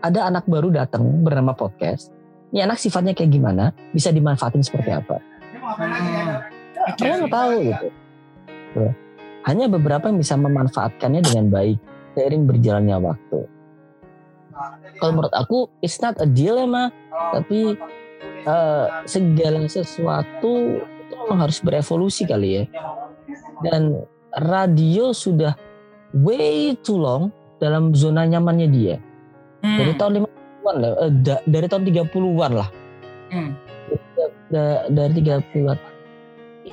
[0.00, 2.12] Ada anak baru datang bernama podcast
[2.50, 3.70] ini anak sifatnya kayak gimana?
[3.94, 5.22] Bisa dimanfaatin seperti apa?
[5.60, 6.42] Hmm.
[6.98, 7.88] mereka nggak tahu gitu.
[9.46, 11.78] Hanya beberapa yang bisa memanfaatkannya dengan baik
[12.16, 13.40] seiring berjalannya waktu.
[14.98, 16.90] Kalau menurut aku it's not a dilemma
[17.32, 17.78] tapi
[18.44, 22.64] eh, segala sesuatu itu memang harus berevolusi kali ya.
[23.60, 24.02] Dan
[24.34, 25.54] radio sudah
[26.16, 28.96] way too long dalam zona nyamannya dia.
[29.60, 29.76] Hmm.
[29.76, 30.24] dari tahun
[30.62, 32.68] 50-an lah eh, da- dari tahun 30-an lah
[33.30, 33.54] Hmm.
[34.46, 35.78] Da- dari 30-an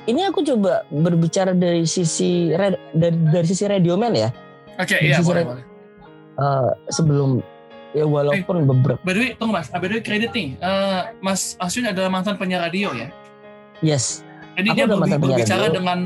[0.04, 4.30] ini aku coba berbicara dari sisi red- dari dari sisi radioman ya
[4.76, 5.64] Oke, iya Sisi boleh, boleh.
[6.36, 7.42] Eh, sebelum
[7.90, 9.66] ya walaupun beberapa By the way, tunggu mas.
[9.68, 10.54] By the way, kredit nih.
[10.54, 13.10] Eh, mas Asyun adalah mantan penyiar radio ya.
[13.80, 14.22] yes
[14.54, 15.74] Jadi Aku dia berbi- berbicara radio.
[15.74, 15.98] dengan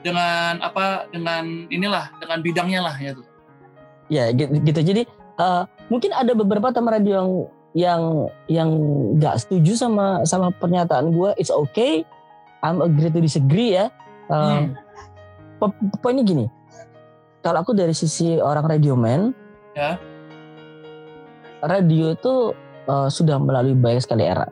[0.00, 3.26] dengan apa dengan inilah dengan bidangnya lah ya tuh.
[4.06, 4.80] ya gitu, gitu.
[4.84, 5.02] jadi
[5.36, 7.30] eh, mungkin ada beberapa teman radio yang
[7.74, 8.02] yang
[8.46, 8.70] yang
[9.14, 12.06] nggak setuju sama sama pernyataan gue it's okay
[12.60, 13.90] I'm agree to disagree ya
[14.24, 14.72] Eh, Hmm.
[15.58, 16.48] po- poinnya gini
[17.40, 19.20] kalau aku dari sisi orang radioman
[19.72, 20.00] Ya.
[21.60, 22.32] radio itu
[22.84, 24.48] eh, sudah melalui banyak sekali era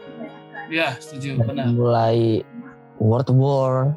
[0.67, 1.69] Ya, setuju, benar.
[1.69, 2.41] mulai
[2.97, 3.93] World War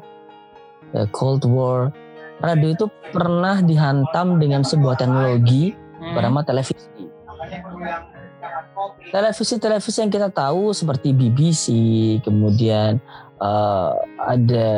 [0.92, 1.92] eh, Cold War
[2.38, 6.12] radio itu pernah dihantam dengan sebuah teknologi Hmm.
[6.12, 6.95] bernama televisi
[9.10, 11.64] televisi-televisi yang kita tahu seperti BBC,
[12.22, 13.00] kemudian
[13.38, 14.70] eh, ada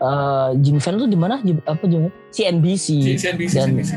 [0.00, 1.38] eh, Jimmy Fallon itu di mana?
[1.40, 2.08] Jim- Apa Jimmy?
[2.30, 3.92] CNBC, Si- CNBC, dan CNBC.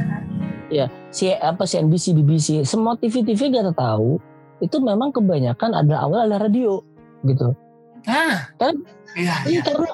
[1.14, 4.18] si apa CNBC, BBC, semua TV-TV kita tahu
[4.58, 6.82] itu memang kebanyakan adalah awal adalah radio
[7.24, 7.54] gitu.
[8.04, 8.82] Ah, Kan-
[9.14, 9.62] iya, Ini iya.
[9.62, 9.90] karena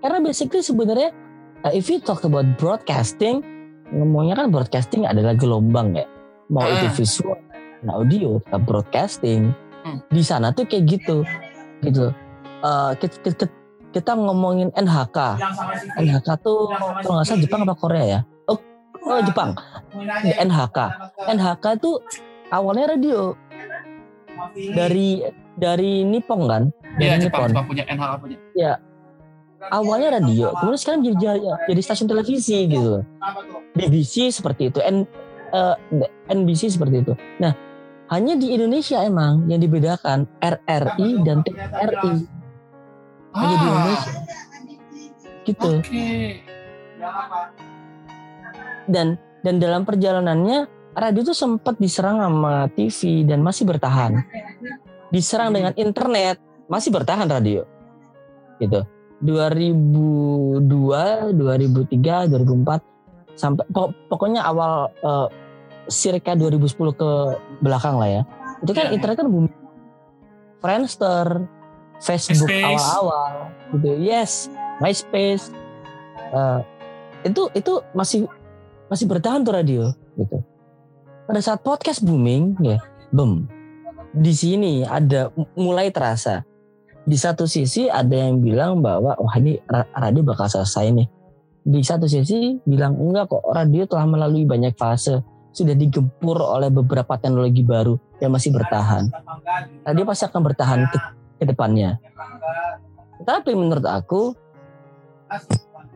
[0.00, 1.12] karena basically sebenarnya
[1.60, 3.44] uh, if you talk about broadcasting
[3.92, 6.08] ngomongnya kan broadcasting adalah gelombang ya
[6.50, 6.76] mau Ah.
[6.80, 7.38] itu visual
[7.84, 9.52] nah audio broadcasting.
[9.84, 10.00] Hmm.
[10.08, 11.20] di sana tuh kayak gitu
[11.84, 12.08] gitu.
[12.64, 13.44] Uh, kita, kita,
[13.92, 15.36] kita ngomongin NHK
[16.00, 16.72] NHK tuh
[17.04, 18.20] kalau nggak salah Jepang apa Korea ya?
[18.48, 18.56] Oh,
[19.04, 19.52] oh Jepang.
[20.24, 20.78] NHK
[21.28, 22.00] NHK tuh
[22.48, 23.36] awalnya radio.
[24.56, 25.20] Dari
[25.60, 26.62] dari Nippon kan?
[26.96, 27.48] Iya, dari Jepang, Nippon.
[27.52, 28.72] Jepang punya NHK punya.
[29.72, 31.40] awalnya radio, kemudian sekarang jadi, jadi,
[31.72, 33.00] jadi stasiun televisi gitu.
[33.72, 35.08] BBC seperti itu, N,
[35.54, 35.76] eh,
[36.28, 37.12] NBC seperti itu.
[37.38, 37.54] Nah,
[38.10, 42.12] hanya di Indonesia emang yang dibedakan RRI dan TRI
[43.32, 44.12] hanya di Ah, Indonesia.
[45.44, 45.70] Gitu.
[48.86, 50.58] Dan dan dalam perjalanannya
[50.94, 54.24] radio itu sempat diserang sama TV dan masih bertahan.
[55.10, 57.64] Diserang dengan internet masih bertahan radio.
[58.56, 58.80] Gitu.
[59.24, 60.60] 2002,
[61.32, 62.80] 2003, 2004
[63.34, 65.26] sampai pok- pokoknya awal eh,
[65.86, 67.10] circa 2010 ke
[67.60, 68.22] belakang lah ya.
[68.60, 68.94] Itu kan Iya.
[68.96, 69.54] internet kan booming.
[70.58, 71.44] Friendster,
[72.00, 73.90] Facebook awal-awal gitu.
[74.00, 74.48] Yes,
[74.80, 75.52] MySpace.
[76.32, 76.60] Eh,
[77.24, 78.24] itu itu masih
[78.88, 80.40] masih bertahan tuh radio gitu.
[81.24, 82.80] Pada saat podcast booming ya,
[83.12, 83.44] boom.
[84.14, 86.44] Di sini ada mulai terasa.
[87.04, 91.08] Di satu sisi ada yang bilang bahwa wah ini ra- radio bakal selesai nih.
[91.64, 95.20] Di satu sisi bilang enggak kok radio telah melalui banyak fase
[95.54, 99.06] sudah digempur oleh beberapa teknologi baru yang masih bertahan.
[99.86, 100.98] Radio pasti akan bertahan ke,
[101.38, 102.02] ke depannya.
[103.22, 104.34] Tapi menurut aku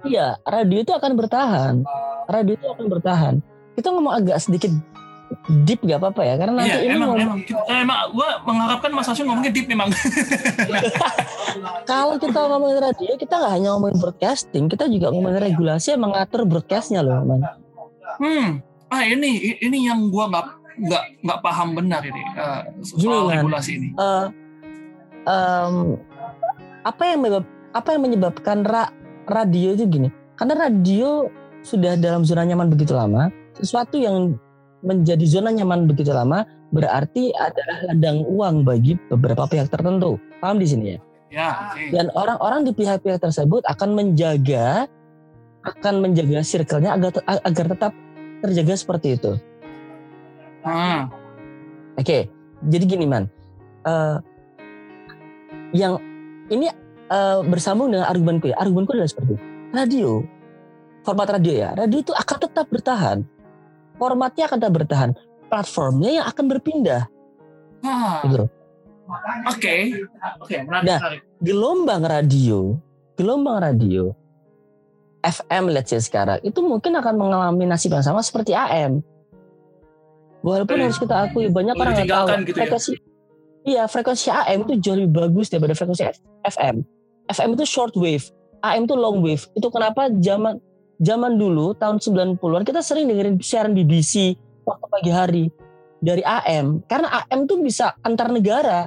[0.06, 1.74] Iya, radio itu akan bertahan.
[2.30, 3.34] Radio itu akan bertahan.
[3.74, 4.70] Kita ngomong agak sedikit
[5.66, 8.90] deep gak apa-apa ya karena nanti Iya, ini emang, ngomong- emang, eh, emang gue mengharapkan
[8.94, 9.90] Mas Asun ngomongnya deep memang.
[11.90, 16.44] kalau kita ngomongin radio kita nggak hanya ngomongin broadcasting kita juga ngomongin regulasi yang mengatur
[16.44, 17.40] broadcastnya loh man
[18.20, 18.48] hmm,
[18.88, 20.46] ah ini ini yang gue nggak
[20.78, 23.88] nggak nggak paham benar ini eh, soal Gini, regulasi ini.
[23.98, 24.26] Eh,
[25.26, 25.74] em,
[26.86, 28.94] apa yang menyebab- apa yang menyebabkan ra-
[29.28, 30.08] radio itu gini?
[30.38, 31.26] Karena radio
[31.66, 34.38] sudah dalam zona nyaman begitu lama sesuatu yang
[34.86, 40.16] menjadi zona nyaman begitu lama berarti adalah ladang uang bagi beberapa pihak tertentu.
[40.38, 41.00] Paham di sini ya?
[41.28, 41.50] Ya,
[41.92, 44.88] dan orang-orang di pihak-pihak tersebut akan menjaga
[45.60, 47.92] akan menjaga circle-nya agar agar tetap
[48.40, 49.32] terjaga seperti itu.
[50.62, 51.08] Hmm,
[51.94, 52.30] Oke,
[52.64, 53.26] jadi gini man,
[53.80, 54.16] Eh,
[55.72, 55.96] yang
[56.48, 56.68] ini
[57.08, 58.56] eh, bersambung dengan argumenku ya.
[58.58, 59.42] Argumenku adalah seperti ini.
[59.68, 60.24] radio,
[61.02, 61.68] format radio ya.
[61.72, 63.18] Radio itu akan tetap bertahan,
[63.96, 65.10] formatnya akan tetap bertahan,
[65.46, 67.02] platformnya yang akan berpindah.
[67.80, 68.44] Ah, Gitu.
[69.48, 69.74] Oke,
[70.38, 70.98] oke, menarik, Nah.
[71.00, 71.20] menarik.
[71.40, 72.58] Gelombang radio,
[73.14, 74.12] gelombang radio,
[75.28, 79.04] FM let's say sekarang itu mungkin akan mengalami nasib yang sama seperti AM.
[80.40, 80.84] Walaupun Oke.
[80.88, 82.64] harus kita akui banyak orang nggak tahu gitu ya?
[82.64, 82.92] frekuensi
[83.66, 86.04] iya frekuensi AM itu jauh lebih bagus daripada frekuensi
[86.46, 86.86] FM.
[87.28, 88.24] FM itu short wave,
[88.64, 89.44] AM itu long wave.
[89.52, 90.62] Itu kenapa zaman
[90.98, 94.34] zaman dulu tahun 90-an kita sering dengerin siaran BBC
[94.66, 95.44] waktu pagi hari
[95.98, 98.86] dari AM karena AM tuh bisa antar negara.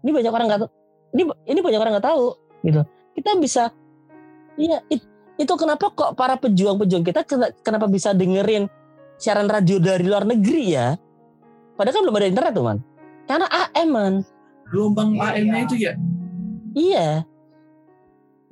[0.00, 0.70] Ini banyak orang nggak tahu.
[1.10, 2.26] Ini ini banyak orang nggak tahu
[2.66, 2.82] gitu.
[3.18, 3.62] Kita bisa
[4.60, 5.08] iya it-
[5.40, 8.68] itu kenapa kok para pejuang-pejuang kita kena- kenapa bisa dengerin
[9.16, 11.00] siaran radio dari luar negeri ya?
[11.80, 12.78] Padahal kan belum ada internet tuh man.
[13.24, 14.14] Karena AM man.
[14.68, 15.92] Gelombang AM-nya itu ya.
[16.76, 17.08] Iya.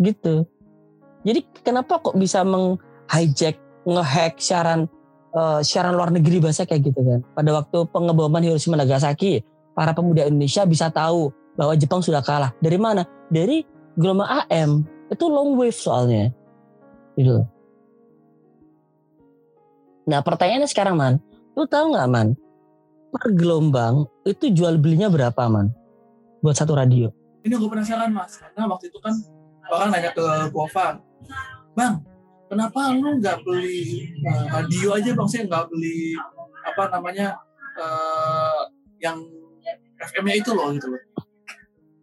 [0.01, 0.49] Gitu.
[1.29, 4.89] Jadi kenapa kok bisa meng-hijack, nge-hack siaran
[5.37, 7.21] eh, siaran luar negeri bahasa kayak gitu kan.
[7.37, 9.45] Pada waktu pengeboman Hiroshima Nagasaki,
[9.77, 12.57] para pemuda Indonesia bisa tahu bahwa Jepang sudah kalah.
[12.65, 13.05] Dari mana?
[13.29, 13.61] Dari
[14.01, 14.89] gelombang AM.
[15.09, 16.33] Itu long wave soalnya.
[17.17, 17.45] Gitu.
[20.09, 21.15] Nah pertanyaannya sekarang man,
[21.53, 22.29] lu tahu nggak man?
[23.09, 25.69] Per gelombang itu jual belinya berapa man?
[26.41, 27.13] Buat satu radio.
[27.45, 29.15] Ini gue penasaran mas, karena waktu itu kan
[29.69, 31.01] orang nanya ke Gofar,
[31.77, 32.01] bang,
[32.49, 35.29] kenapa lu nggak beli eh, radio aja bang?
[35.29, 36.17] Saya nggak beli
[36.65, 37.37] apa namanya
[37.77, 38.63] eh,
[39.01, 39.21] yang
[39.99, 41.03] FM-nya itu loh gitu loh.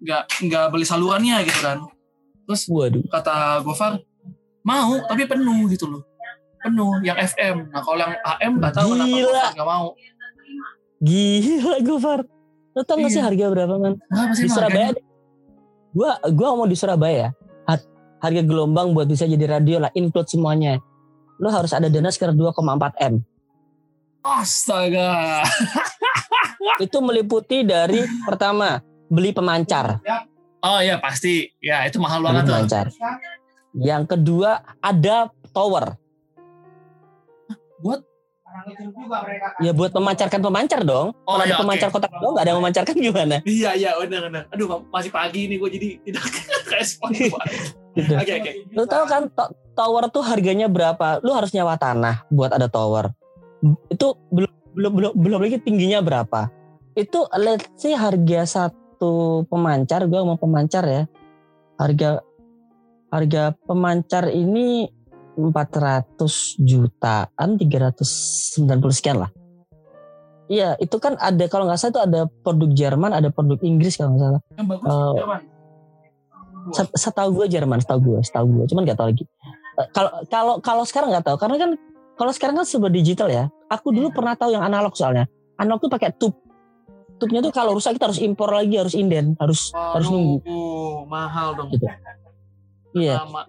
[0.02, 1.78] Nggak nggak beli salurannya gitu kan.
[2.46, 3.02] Terus Waduh.
[3.08, 3.98] kata Gofar
[4.62, 6.02] mau tapi penuh gitu loh
[6.58, 9.22] penuh yang FM nah kalau yang AM tahu kenapa Gila.
[9.28, 9.88] Gofar nggak mau
[10.98, 12.20] Gila Gofar.
[12.72, 13.26] Lo tau gak sih Iya.
[13.26, 13.94] harga berapa man?
[14.34, 14.92] Sih Di Surabaya.
[14.92, 15.04] harganya?
[15.92, 17.28] Gua gua ngomong di Surabaya.
[17.64, 20.80] har- Harga gelombang buat bisa jadi radio lah include semuanya.
[21.36, 23.22] Lo harus ada dana sekitar 2,4 M.
[24.22, 25.46] astaga
[26.82, 30.02] Itu meliputi dari pertama beli pemancar,
[30.66, 32.86] oh ya pasti ya itu mahal banget tuh pemancar.
[33.72, 35.94] Yang kedua ada tower.
[37.78, 38.02] Buat?
[39.60, 41.12] Ya buat memancarkan pemancar dong.
[41.28, 41.62] Oh, Kalau ada ya, oke.
[41.62, 43.36] pemancar kotak dong nggak ada yang memancarkan gimana?
[43.44, 46.24] iya iya benar benar aduh masih pagi nih gue jadi tidak
[46.76, 47.28] respon oke
[47.96, 48.12] Gitu.
[48.12, 51.20] oke Lu tahu kan to- tower tuh harganya berapa?
[51.20, 53.12] Lu harus nyewa tanah buat ada tower.
[53.88, 56.48] Itu belum belum belum belum lagi tingginya berapa.
[56.94, 58.76] Itu let's say harga satu
[59.46, 61.04] pemancar, gua mau pemancar ya.
[61.76, 62.24] Harga
[63.10, 64.88] harga pemancar ini
[65.36, 66.16] 400
[66.60, 68.56] jutaan, 390
[68.92, 69.32] sekian lah.
[70.46, 74.16] Iya, itu kan ada kalau nggak salah itu ada produk Jerman, ada produk Inggris kalau
[74.16, 74.42] nggak salah.
[74.56, 75.14] yang bagus Oh.
[75.18, 75.42] Jerman.
[76.66, 79.24] Set- setahu gue Jerman setahu gue setahu gue cuman nggak tahu lagi
[79.76, 81.72] Eh, kalau kalau kalau sekarang nggak tahu karena kan
[82.16, 85.30] kalau sekarang kan serba digital ya aku dulu pernah tahu yang analog soalnya
[85.62, 86.34] analog tuh pakai tube
[87.16, 91.56] tubnya tuh kalau rusak kita harus impor lagi harus inden harus harus nunggu Waduh, mahal
[91.56, 91.88] dong Gitu.
[92.96, 93.48] iya Lama.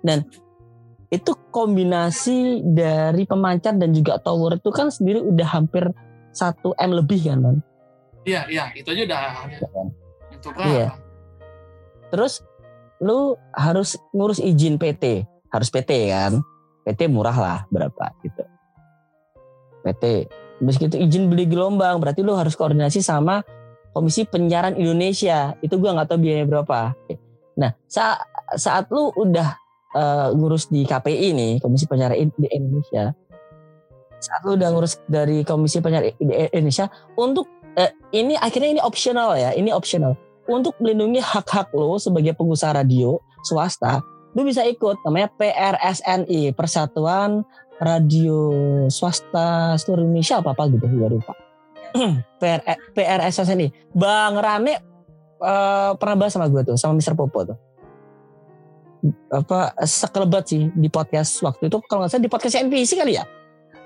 [1.07, 5.87] itu kombinasi dari pemancar dan juga tower itu kan sendiri udah hampir
[6.35, 7.57] 1 m lebih kan man
[8.23, 9.23] iya iya itu aja udah
[10.31, 10.89] itu berapa Iya.
[12.07, 12.39] Terus
[13.03, 16.39] lu harus ngurus izin PT, harus PT kan.
[16.87, 18.47] PT murah lah berapa gitu.
[19.83, 20.31] PT.
[20.57, 23.43] Terus gitu izin beli gelombang berarti lu harus koordinasi sama
[23.97, 25.57] Komisi Penyiaran Indonesia.
[25.65, 26.93] Itu gua nggak tahu biayanya berapa.
[27.57, 28.21] Nah, saat
[28.61, 29.57] saat lu udah
[29.97, 33.17] eh, ngurus di KPI nih, Komisi Penyiaran di Indonesia.
[34.21, 37.49] Saat lu udah ngurus dari Komisi Penyiaran di Indonesia untuk
[37.81, 40.13] eh, ini akhirnya ini optional ya, ini optional
[40.45, 43.17] untuk melindungi hak-hak lo sebagai pengusaha radio
[43.49, 44.05] swasta,
[44.37, 47.49] lo bisa ikut namanya PRSNI Persatuan
[47.81, 48.53] radio
[48.93, 51.46] swasta seluruh Indonesia apa apa gitu gue lupa
[52.37, 52.61] PR
[52.93, 54.75] PRSS ini Bang Rane
[55.37, 57.15] eh, pernah bahas sama gue tuh sama Mr.
[57.15, 57.59] Popo tuh
[59.31, 63.25] apa sekelebat sih di podcast waktu itu kalau nggak salah di podcast NPC kali ya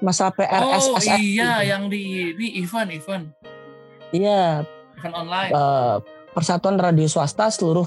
[0.01, 3.25] masalah PRSS Oh iya, yang di ini event event
[4.11, 4.65] iya
[4.97, 5.51] event online.
[5.53, 5.97] eh,
[6.31, 7.85] Persatuan Radio Swasta seluruh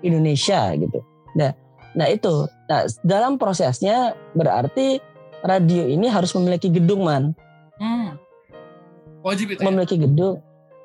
[0.00, 1.04] Indonesia gitu.
[1.36, 1.52] Nah,
[1.92, 2.48] nah itu.
[2.66, 4.96] Nah, dalam prosesnya berarti
[5.44, 7.36] radio ini harus memiliki gedung man,
[7.76, 8.11] Hmm.
[9.22, 9.60] Wajib itu.
[9.62, 9.66] Ya?
[9.66, 10.42] memiliki gedung.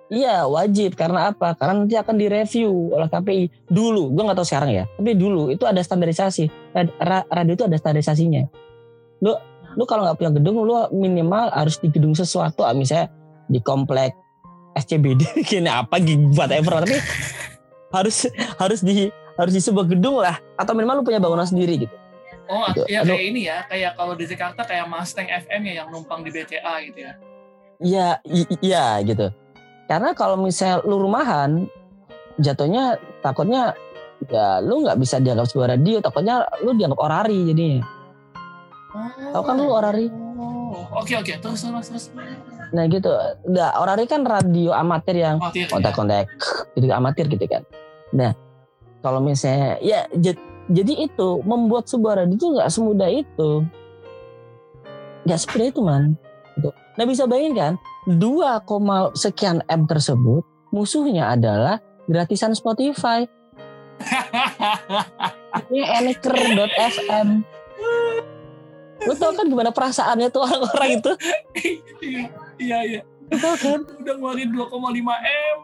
[0.08, 1.52] Iya wajib karena apa?
[1.54, 4.08] Karena nanti akan direview oleh KPI dulu.
[4.10, 4.84] Gue nggak tahu sekarang ya.
[4.88, 6.48] Tapi dulu itu ada standarisasi.
[6.72, 8.48] Rad- ra- Radio itu ada standarisasinya.
[9.20, 9.36] Lu
[9.76, 12.64] lu kalau nggak punya gedung, lu minimal harus di gedung sesuatu.
[12.64, 13.12] ah, Misalnya
[13.46, 14.16] di komplek
[14.74, 16.88] SCBD, gini apa gitu, whatever.
[16.88, 16.98] Tapi
[17.98, 20.40] harus harus di harus di sebuah gedung lah.
[20.56, 21.96] Atau minimal lu punya bangunan sendiri gitu.
[22.48, 22.88] Oh, Gitu.
[22.88, 23.12] ya Aduh.
[23.12, 26.80] kayak ini ya, kayak kalau di Jakarta kayak Mustang FM ya yang numpang di BCA
[26.88, 27.20] gitu ya.
[27.78, 29.30] Iya, i- iya gitu.
[29.86, 31.70] Karena kalau misalnya lu rumahan,
[32.38, 33.78] jatuhnya takutnya
[34.28, 37.86] ya lu nggak bisa dianggap sebuah radio, takutnya lu dianggap orari jadinya.
[38.92, 39.32] Oh.
[39.38, 40.08] Tahu kan lu orari?
[40.10, 42.06] Oh, Oke oke, terus terus terus.
[42.74, 43.08] Nah gitu.
[43.48, 45.72] Nah, orari kan radio amatir yang Oh, iya, iya.
[45.72, 46.28] kontak-kontak
[46.76, 47.64] gitu amatir gitu kan.
[48.12, 48.34] Nah,
[49.00, 50.10] kalau misalnya ya
[50.68, 53.64] jadi itu membuat sebuah radio itu nggak semudah itu.
[55.24, 56.04] Nggak semudah itu man.
[56.58, 56.70] Gitu.
[56.98, 57.74] Nah bisa bayangin kan
[58.10, 60.42] 2, koma sekian M tersebut
[60.74, 61.78] musuhnya adalah
[62.10, 63.30] gratisan Spotify.
[65.70, 67.46] Ini Anchor.fm.
[69.08, 71.12] Lu tau kan gimana perasaannya tuh orang-orang itu?
[72.02, 72.24] Iya,
[72.58, 73.02] iya iya.
[73.38, 73.86] Tau kan?
[74.02, 75.58] Udah ngeluarin 2,5 M.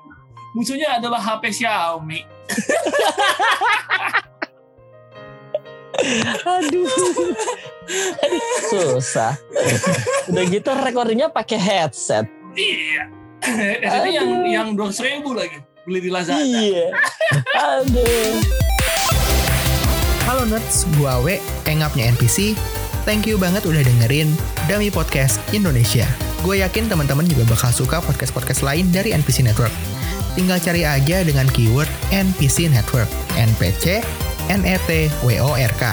[0.54, 2.22] Musuhnya adalah HP Xiaomi.
[6.58, 6.90] Aduh.
[8.70, 9.38] Susah.
[10.30, 12.26] Udah gitu recordingnya pakai headset.
[12.58, 13.10] Iya.
[13.84, 14.48] Jadi yang Aduh.
[14.50, 16.40] yang dua ribu lagi beli di Lazada.
[16.42, 16.90] Iya.
[17.60, 18.40] Aduh.
[20.24, 22.56] Halo Nerds, gua Awe, pengapnya NPC.
[23.04, 24.32] Thank you banget udah dengerin
[24.72, 26.08] Dami Podcast Indonesia.
[26.40, 29.72] Gue yakin teman-teman juga bakal suka podcast-podcast lain dari NPC Network.
[30.40, 34.00] Tinggal cari aja dengan keyword NPC Network, NPC,
[34.52, 35.84] NET, WORK.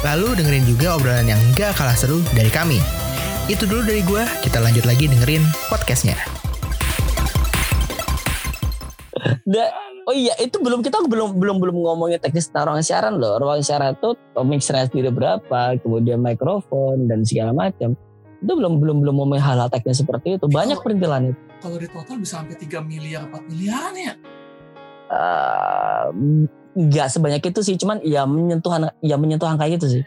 [0.00, 2.80] Lalu dengerin juga obrolan yang gak kalah seru dari kami.
[3.52, 6.16] Itu dulu dari gue, kita lanjut lagi dengerin podcastnya.
[9.44, 9.72] Da-
[10.08, 13.36] oh iya, itu belum kita belum belum belum ngomongin teknis tentang ruang siaran loh.
[13.36, 17.92] Ruang siaran itu mixer sendiri berapa, kemudian mikrofon dan segala macam.
[18.40, 20.48] Itu belum belum belum ngomongin hal-hal teknis seperti itu.
[20.48, 21.40] Banyak perintilan itu.
[21.60, 24.14] Kalau di total bisa sampai 3 miliar 4 miliaran ya.
[25.06, 25.95] Eh,
[26.76, 28.68] nggak sebanyak itu sih, cuman ya menyentuh
[29.00, 30.02] ya menyentuh angka itu sih.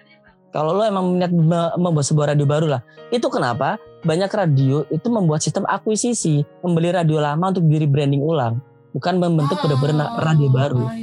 [0.49, 2.81] Kalau lo emang niat me- membuat sebuah radio baru lah,
[3.13, 8.57] itu kenapa banyak radio itu membuat sistem akuisisi, membeli radio lama untuk diri branding ulang,
[8.97, 10.89] bukan membentuk benar-benar radio baru.
[10.89, 10.93] Oh.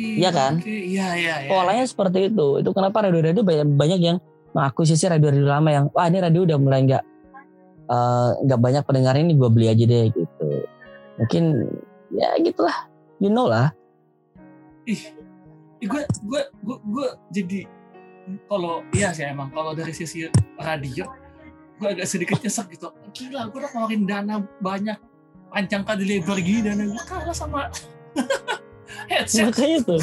[0.00, 0.52] Iya kan?
[0.60, 1.50] Oke, iya iya iya.
[1.52, 2.60] Polanya seperti itu.
[2.60, 4.16] Itu kenapa radio-radio banyak, banyak yang
[4.52, 7.04] mengakuisisi radio-radio lama yang wah ini radio udah mulai nggak
[7.88, 10.46] eh, nggak banyak pendengar ini gue beli aja deh gitu.
[11.20, 11.44] Mungkin
[12.16, 12.88] ya gitulah,
[13.20, 13.72] you know lah.
[15.80, 17.60] Gue gue gue gue jadi
[18.46, 21.08] kalau iya sih emang kalau dari sisi radio
[21.76, 22.92] gue agak sedikit nyesek gitu.
[23.10, 24.98] Gila gue udah ngeluarin dana banyak
[25.48, 27.72] panjang kali lebar gini dana gue kalah sama
[29.10, 29.48] headset.
[29.48, 30.02] Makanya tuh.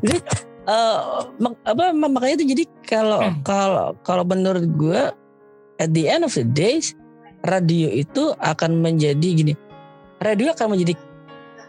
[0.00, 0.18] Jadi
[0.64, 0.98] eh,
[1.36, 3.42] mak- apa makanya tuh jadi kalau Hmm.
[3.42, 5.00] kalau kalau menurut gue
[5.76, 6.94] at the end of the days
[7.42, 9.52] radio itu akan menjadi gini
[10.22, 10.94] radio akan menjadi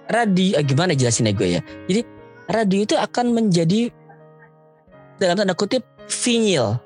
[0.08, 2.02] radio ah, gimana jelasinnya gue ya jadi
[2.48, 3.90] radio itu akan menjadi
[5.18, 6.78] dalam tanda kutip vinyl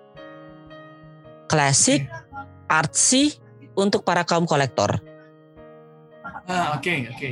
[1.45, 2.05] klasik
[2.67, 3.36] artsy
[3.73, 5.01] untuk para kaum kolektor
[6.45, 7.27] ah oke oke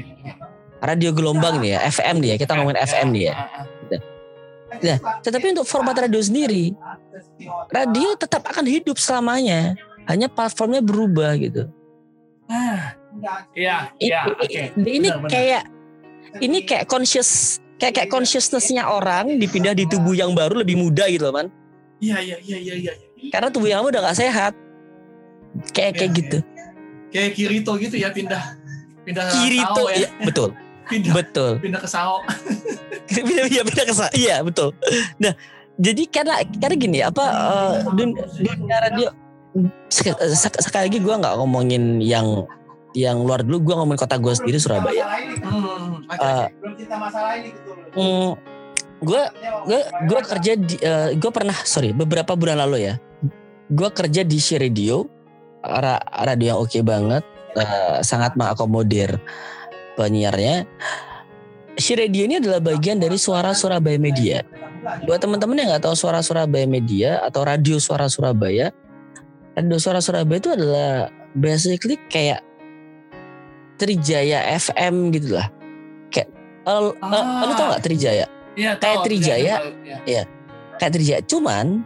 [0.77, 3.65] radio gelombang nih ya FM nih ya kita ngomongin FM nih ya Ah, ah.
[4.77, 6.75] Nah, tetapi untuk format radio sendiri,
[7.71, 9.73] radio tetap akan hidup selamanya.
[10.05, 11.71] Hanya platformnya berubah gitu.
[12.47, 12.91] ah
[13.55, 15.31] iya iya i- oke i- ini Benar, benar.
[15.31, 15.63] kayak
[16.39, 17.29] ini kayak conscious
[17.75, 21.47] kayak kayak consciousnessnya orang dipindah di tubuh yang baru lebih muda gitu loh man.
[21.97, 22.93] iya iya iya iya iya
[23.27, 24.53] Karena tubuh yang lama udah gak sehat.
[25.71, 26.37] Kayak kayak Iya, gitu.
[27.07, 28.43] kayak Kirito gitu ya pindah
[29.03, 30.49] pindah Kirito Sao ya iya, betul.
[30.91, 31.51] pindah Betul.
[31.57, 32.21] pindah ke Sao
[33.09, 34.69] Iya iya pindah ke sa- Iya betul.
[35.17, 35.33] Nah,
[35.75, 37.25] jadi karena karena gini apa
[37.91, 39.09] dun- dunia radio
[39.87, 42.45] sek- sek- sekali lagi gue nggak ngomongin yang
[42.95, 45.03] yang luar dulu gue ngomongin kota gue sendiri Surabaya.
[45.43, 46.47] hmm, Eh.
[47.93, 48.31] Hmm,
[48.97, 49.21] gue
[49.67, 50.75] gue gue kerja di
[51.19, 52.95] gue pernah sorry beberapa bulan lalu ya
[53.67, 55.05] gue kerja di She Radio
[55.61, 57.23] ra- radio yang oke banget
[57.53, 59.19] eh, sangat mengakomodir
[59.93, 60.65] penyiarnya
[61.77, 64.41] She Radio ini adalah bagian dari suara Surabaya Media
[65.03, 68.71] buat teman-teman yang nggak tahu suara Surabaya Media atau radio suara Surabaya
[69.53, 72.41] radio suara Surabaya itu adalah basically kayak
[73.77, 75.47] Trijaya FM gitu lah
[76.09, 76.27] kayak
[76.65, 77.45] eh, Ah.
[77.45, 78.25] lu tau gak Trijaya?
[78.57, 79.55] Iya, Kayak Trijaya.
[79.61, 79.69] tahu,
[80.03, 80.21] ya.
[80.75, 81.21] kayak Trijaya.
[81.23, 81.85] Cuman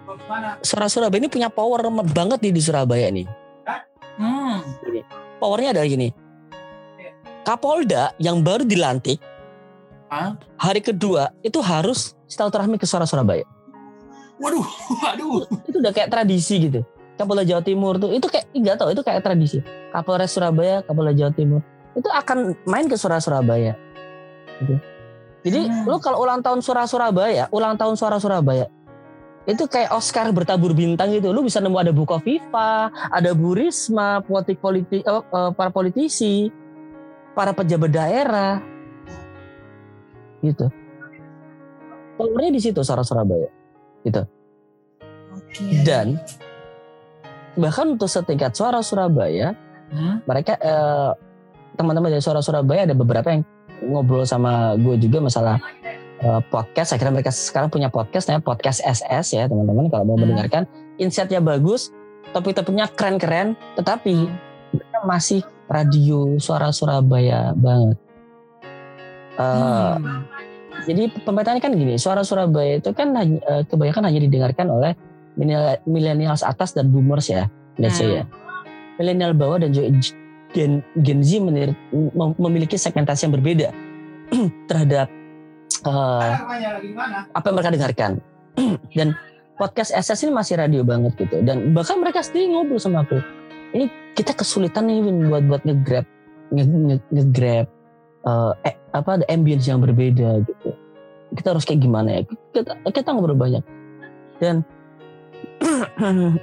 [0.59, 3.27] suara Surabaya ini punya power banget nih di Surabaya nih.
[4.15, 4.63] Hmm.
[5.37, 6.09] powernya adalah gini.
[7.41, 9.17] Kapolda yang baru dilantik
[10.07, 10.35] Ah.
[10.55, 13.47] hari kedua itu harus silaturahmi ke suara Surabaya.
[14.37, 14.65] Waduh,
[15.03, 15.47] waduh.
[15.65, 16.83] itu udah kayak tradisi gitu.
[17.15, 19.59] Kapolda Jawa Timur tuh itu kayak nggak tahu itu kayak tradisi.
[19.89, 21.61] Kapolres Surabaya Kapolda Jawa Timur
[21.95, 23.75] itu akan main ke suara Surabaya.
[24.61, 24.77] Gitu.
[25.41, 25.89] jadi Hmm.
[25.89, 28.69] lu kalau ulang tahun suara Surabaya ulang tahun suara Surabaya
[29.49, 31.33] itu kayak Oscar bertabur bintang gitu.
[31.33, 36.53] Lu bisa nemu ada Bu Kofifa ada Bu Risma politik politik eh, eh, para politisi
[37.33, 38.61] para pejabat daerah.
[40.45, 40.69] Gitu.
[42.21, 43.49] Powernya di situ suara Surabaya.
[44.05, 44.21] Gitu.
[45.81, 46.21] Dan
[47.57, 49.57] bahkan untuk setingkat suara Surabaya
[49.91, 50.23] Hmm.
[50.23, 51.11] mereka eh,
[51.81, 53.41] teman-teman dari suara Surabaya ada beberapa yang
[53.81, 55.57] ngobrol sama gue juga masalah
[56.21, 60.29] eh, podcast akhirnya mereka sekarang punya podcast namanya podcast SS ya teman-teman kalau mau Hmm.
[60.29, 60.63] mendengarkan
[60.95, 61.89] insightnya bagus
[62.31, 64.29] topik-topiknya keren-keren tetapi
[64.71, 67.97] mereka masih radio suara Surabaya banget
[69.31, 70.27] Eh, Hmm.
[70.85, 74.91] jadi pemetaannya kan gini, suara Surabaya itu kan hanya- eh, kebanyakan hanya didengarkan oleh
[75.33, 77.47] milenial- millennials atas dan boomers ya,
[77.79, 78.15] let's say Hmm.
[78.21, 78.23] ya.
[78.99, 79.87] Milenial bawah dan juga
[80.51, 83.69] Gen, Gen Z menir- mem- memiliki segmentasi yang berbeda
[84.69, 85.07] terhadap
[85.87, 86.31] eh,
[87.31, 88.11] apa yang mereka dengarkan.
[88.97, 89.15] dan
[89.55, 91.39] podcast SS ini masih radio banget gitu.
[91.41, 93.23] Dan bahkan mereka sendiri ngobrol sama aku.
[93.71, 93.87] Ini
[94.19, 96.03] kita kesulitan nih Win, buat buat nge-grab
[96.51, 97.67] nge, nge- nge-grab
[98.27, 100.75] eh, eh, apa ada ambience yang berbeda gitu.
[101.31, 102.21] Kita harus kayak gimana ya?
[102.51, 103.63] Kita, kita ngobrol banyak.
[104.43, 104.67] Dan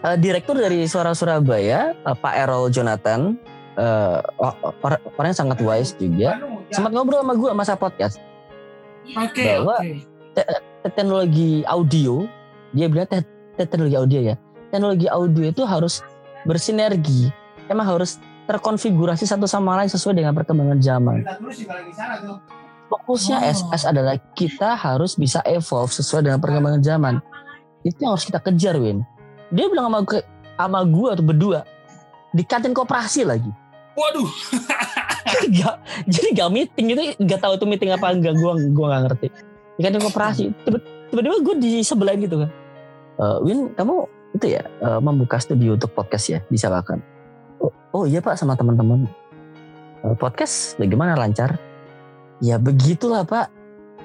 [0.00, 3.34] eh, direktur dari Suara Surabaya, eh, Pak Errol Jonathan,
[3.74, 6.38] eh, o- orang, orang yang sangat wise juga,
[6.68, 8.18] sempat ngobrol sama gue masa podcast
[9.08, 10.04] Oke, Bahwa- oke.
[10.84, 12.28] teknologi audio,
[12.70, 13.24] dia bilang te-
[13.56, 14.34] teknologi audio ya.
[14.68, 16.04] Teknologi audio itu harus
[16.44, 17.32] bersinergi,
[17.66, 21.24] emang harus terkonfigurasi satu sama lain sesuai dengan perkembangan zaman.
[22.88, 23.48] Fokusnya Oh.
[23.48, 27.14] SS adalah kita harus bisa evolve sesuai dengan perkembangan zaman.
[27.80, 29.04] Itu yang harus kita kejar, Win.
[29.48, 30.20] Dia bilang sama gue,
[30.54, 31.60] sama gue atau berdua
[32.30, 33.48] di kantin koperasi lagi.
[33.94, 34.28] Waduh.
[35.48, 35.76] Gak,
[36.08, 39.26] jadi gak meeting itu gak tahu itu meeting apa enggak gue gue nggak ngerti.
[39.76, 42.50] Di kantin koperasi tiba- tiba-tiba gue di sebelah gitu kan.
[43.16, 43.94] "Eh, Win kamu
[44.34, 46.98] itu ya eh, membuka studio untuk podcast ya disalahkan.
[47.60, 49.04] Oh, oh iya pak sama teman-teman.
[50.02, 51.60] "Eh, podcast bagaimana lancar?
[52.40, 53.52] Ya begitulah pak.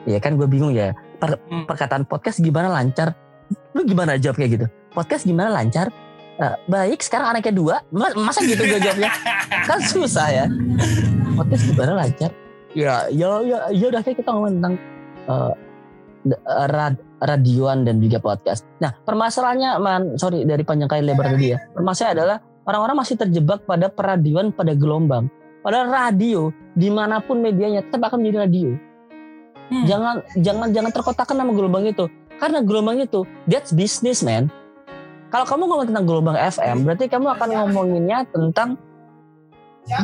[0.06, 0.92] Ya kan gue bingung ya.
[1.18, 1.64] Per- Hmm.
[1.66, 3.16] perkataan podcast gimana lancar?
[3.72, 4.68] Lu gimana jawab kayak gitu?
[4.94, 5.90] Podcast gimana lancar?
[6.38, 7.76] "Eh, baik sekarang anaknya dua.
[7.90, 9.10] Ma- Masa gitu gue jawabnya?
[9.70, 10.46] kan susah ya.
[11.34, 12.30] Podcast gimana lancar?
[12.74, 14.74] Ya, ya, ya, ya udah kita ngomong tentang
[15.30, 15.54] eh,
[16.70, 18.66] rad- radioan dan juga podcast.
[18.82, 21.60] Nah, permasalahannya, man, sorry dari panjang kali lebar tadi ya.
[21.74, 25.30] Permasalahannya adalah orang-orang masih terjebak pada peradioan pada gelombang.
[25.64, 28.70] Padahal radio di mana pun medianya tetap akan menjadi radio.
[29.72, 29.86] Hmm.
[29.88, 32.06] Jangan, jangan, jangan terkotakkan nama gelombang itu.
[32.42, 34.52] Karena gelombang itu that's business man.
[35.34, 38.78] Kalau kamu ngomong tentang gelombang FM, berarti kamu akan ngomonginnya tentang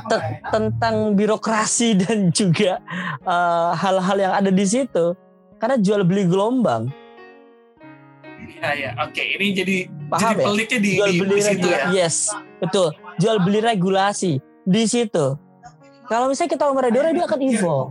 [0.09, 2.81] te- tentang birokrasi dan juga
[3.21, 5.13] eh, hal-hal yang ada di situ.
[5.61, 6.89] Karena jual beli gelombang,
[8.59, 8.91] Ya, ya.
[9.05, 9.75] Oke, ini jadi
[10.11, 10.45] paham jadi ya?
[10.51, 11.79] peliknya di, Jual beli di situ ya.
[11.95, 12.91] yes, betul.
[13.15, 15.37] Jual beli regulasi di situ.
[16.09, 17.89] Kalau misalnya kita ngomong radio, radio akan evolve.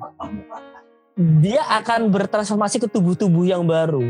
[1.40, 4.02] Dia akan bertransformasi ke tubuh-tubuh yang baru.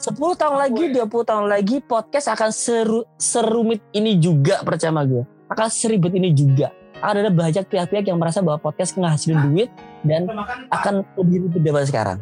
[0.00, 5.28] 10 tahun lagi, 20 tahun lagi podcast akan seru, serumit ini juga percaya sama gue.
[5.52, 6.72] Akan seribet ini juga.
[7.04, 9.68] Akan ada banyak pihak-pihak yang merasa bahwa podcast ngehasilin duit
[10.00, 10.24] dan
[10.72, 12.18] akan lebih ribet daripada sekarang.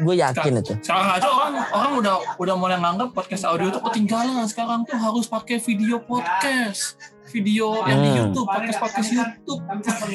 [0.00, 0.72] Gue yakin itu.
[0.80, 4.48] Sekarang aja orang orang udah udah mulai nganggap podcast audio itu ketinggalan.
[4.48, 6.96] Sekarang tuh harus pakai video podcast,
[7.34, 8.18] video yang di Hmm.
[8.22, 9.60] YouTube, podcast podcast YouTube.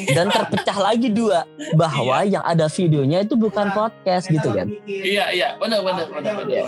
[0.07, 1.43] Dan terpecah lagi dua
[1.75, 4.71] bahwa yang ada videonya itu bukan podcast gitu kan.
[4.87, 6.47] Iya iya, benar benar benar benar.
[6.47, 6.63] Iya.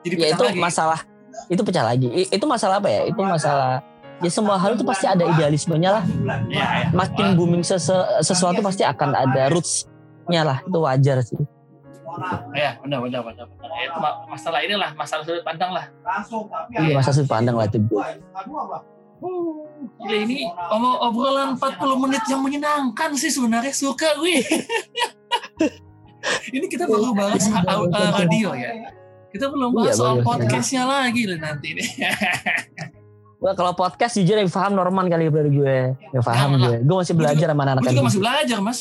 [0.00, 0.56] Jadi Ya itu lagi.
[0.58, 1.00] masalah
[1.46, 2.08] itu pecah lagi.
[2.08, 3.04] I- Itu masalah apa ya?
[3.04, 3.84] Itu masalah
[4.16, 6.04] ya semua hal itu pasti ada idealismenya lah.
[6.48, 6.86] Iya iya.
[6.90, 10.58] Makin booming sese- sesuatu pasti akan ada roots-nya lah.
[10.64, 11.36] Itu wajar sih.
[12.54, 13.68] Ya, benar, benar, benar, benar.
[13.74, 15.90] Ya, itu ma- masalah inilah, masalah sudut pandang lah.
[16.70, 17.82] Iya masa sudut pandang lah itu.
[19.24, 20.44] Gila ini
[21.00, 24.44] obrolan 40 menit yang menyenangkan sih sebenarnya suka gue.
[26.56, 28.92] ini kita baru bahas au- uh, radio ya.
[29.32, 31.88] Kita belum bahas Iya, soal podcastnya lagi loh nanti nih.
[33.44, 35.78] Wah kalau podcast jujur yang paham Norman kali dari gue.
[36.16, 36.76] Yang paham Jangan gue.
[36.84, 38.78] Gue masih belajar sama anak-anak gue juga masih belajar mas.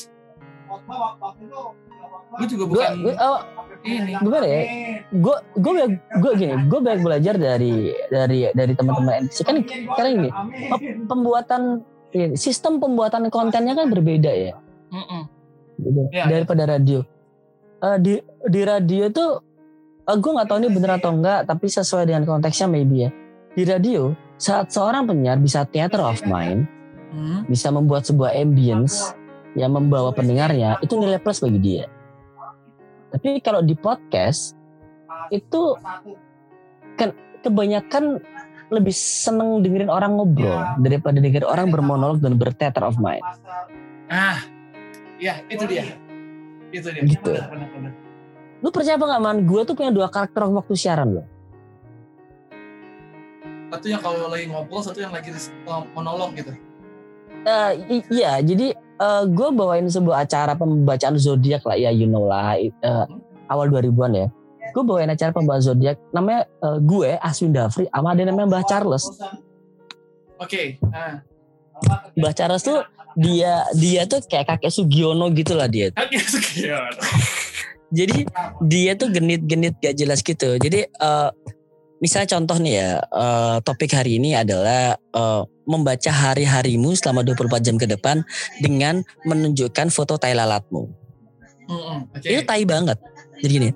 [2.34, 3.40] Gue juga Gue, bukan gue, oh,
[3.84, 4.14] ini.
[4.16, 4.62] gimana ya?
[5.10, 7.74] Gue, gue, banyak- gue gini, gue banyak belajar dari
[8.08, 9.56] dari dari teman-teman NPC kan
[9.94, 10.30] karena ini
[10.68, 11.62] pem- pembuatan
[12.34, 14.54] sistem pembuatan kontennya kan berbeda ya,
[14.88, 15.22] Mm-mm.
[15.78, 17.02] gitu, Iya, daripada radio.
[17.80, 18.14] Eh, di
[18.44, 19.42] di radio tuh,
[20.04, 23.10] eh, gue nggak tahu ini bener atau enggak, tapi sesuai dengan konteksnya maybe ya.
[23.52, 26.66] Di radio, saat seorang penyiar bisa theater of mind,
[27.10, 27.46] Hmm.
[27.46, 29.14] bisa membuat sebuah ambience
[29.54, 31.86] yang membawa pendengarnya, itu nilai plus bagi dia.
[33.14, 34.58] Tapi kalau di podcast
[35.30, 35.78] itu
[36.98, 37.14] kan
[37.46, 38.18] kebanyakan
[38.74, 43.22] lebih seneng dengerin orang ngobrol daripada dengerin orang bermonolog dan bertheater of mind.
[44.10, 44.42] Ah,
[45.22, 45.86] ya itu dia.
[46.74, 47.06] Itu dia.
[47.06, 47.38] Gitu.
[47.38, 47.94] Benar, benar, benar.
[48.66, 49.38] Lu percaya apa nggak man?
[49.46, 51.26] Gue tuh punya dua karakter waktu siaran loh.
[53.70, 55.30] Satu yang kalau lagi ngobrol, satu yang lagi
[55.94, 56.54] monolog gitu.
[57.90, 58.74] I- iya, jadi
[59.28, 63.06] gue bawain sebuah acara pembacaan zodiak lah ya, you know lah, eh,
[63.50, 64.28] awal 2000-an ya.
[64.74, 69.06] Gue bawain acara pembacaan zodiak, namanya eh, gue Aswin Dafri, sama ada namanya Mbah Charles.
[70.40, 70.78] Oke.
[70.92, 71.22] Ah.
[72.16, 72.82] Mbah Charles tuh
[73.14, 75.94] dia dia tuh kayak kakek Sugiono gitu lah dia.
[75.94, 76.94] Oke, sekian.
[77.98, 78.26] Jadi
[78.66, 80.58] dia tuh genit-genit gak jelas gitu.
[80.58, 81.30] Jadi eh,
[82.02, 87.76] misalnya contoh nih ya, eh, topik hari ini adalah eh, membaca hari-harimu selama 24 jam
[87.80, 88.24] ke depan
[88.60, 90.92] dengan menunjukkan foto tai lalatmu.
[91.68, 92.28] Mm-mm, Oke.
[92.28, 93.00] Itu tai banget.
[93.40, 93.70] Jadi gini,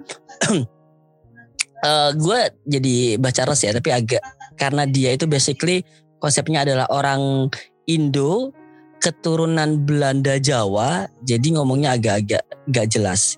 [1.88, 4.22] eh gue jadi baca res ya, tapi agak
[4.60, 5.84] karena dia itu basically
[6.20, 7.48] konsepnya adalah orang
[7.88, 8.52] Indo
[9.00, 13.38] keturunan Belanda Jawa, jadi ngomongnya agak-agak gak jelas.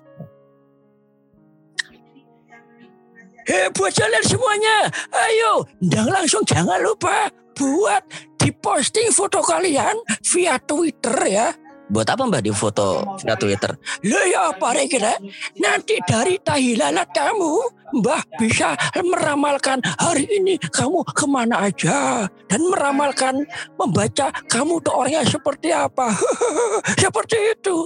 [3.50, 4.76] Hei buat kalian semuanya,
[5.10, 7.28] ayo, dan langsung jangan lupa
[7.60, 8.02] buat
[8.40, 11.52] diposting foto kalian via Twitter ya.
[11.90, 13.74] Buat apa mbak di foto via Twitter?
[14.06, 15.12] Lah ya apa kira?
[15.58, 17.52] Nanti dari tahi lalat kamu,
[17.90, 22.30] Mbah bisa meramalkan hari ini kamu ke mana aja.
[22.46, 23.42] Dan meramalkan
[23.74, 26.14] membaca kamu tuh orangnya seperti apa.
[27.02, 27.82] seperti itu.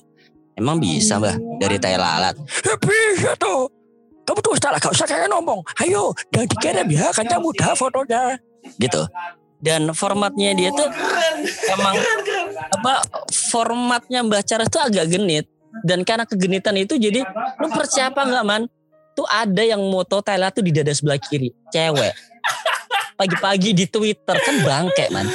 [0.54, 2.36] Emang bisa mbah dari tahi lalat?
[2.62, 3.72] Ya, bisa tuh.
[4.28, 5.60] Kamu tuh salah, gak usah kayak ngomong.
[5.80, 8.36] Ayo, dan dikirim ya, kan kamu mudah fotonya.
[8.80, 9.02] Gitu.
[9.64, 10.84] Dan formatnya dia tuh
[11.72, 11.96] emang
[12.68, 13.00] apa
[13.32, 15.48] formatnya Mbah Charles tuh agak genit.
[15.80, 17.24] Dan karena kegenitan itu jadi
[17.58, 18.62] lu percaya apa enggak man?
[19.16, 22.12] Tuh ada yang moto Thailand tuh di dada sebelah kiri cewek.
[23.16, 25.26] Pagi-pagi di Twitter kan bangke man.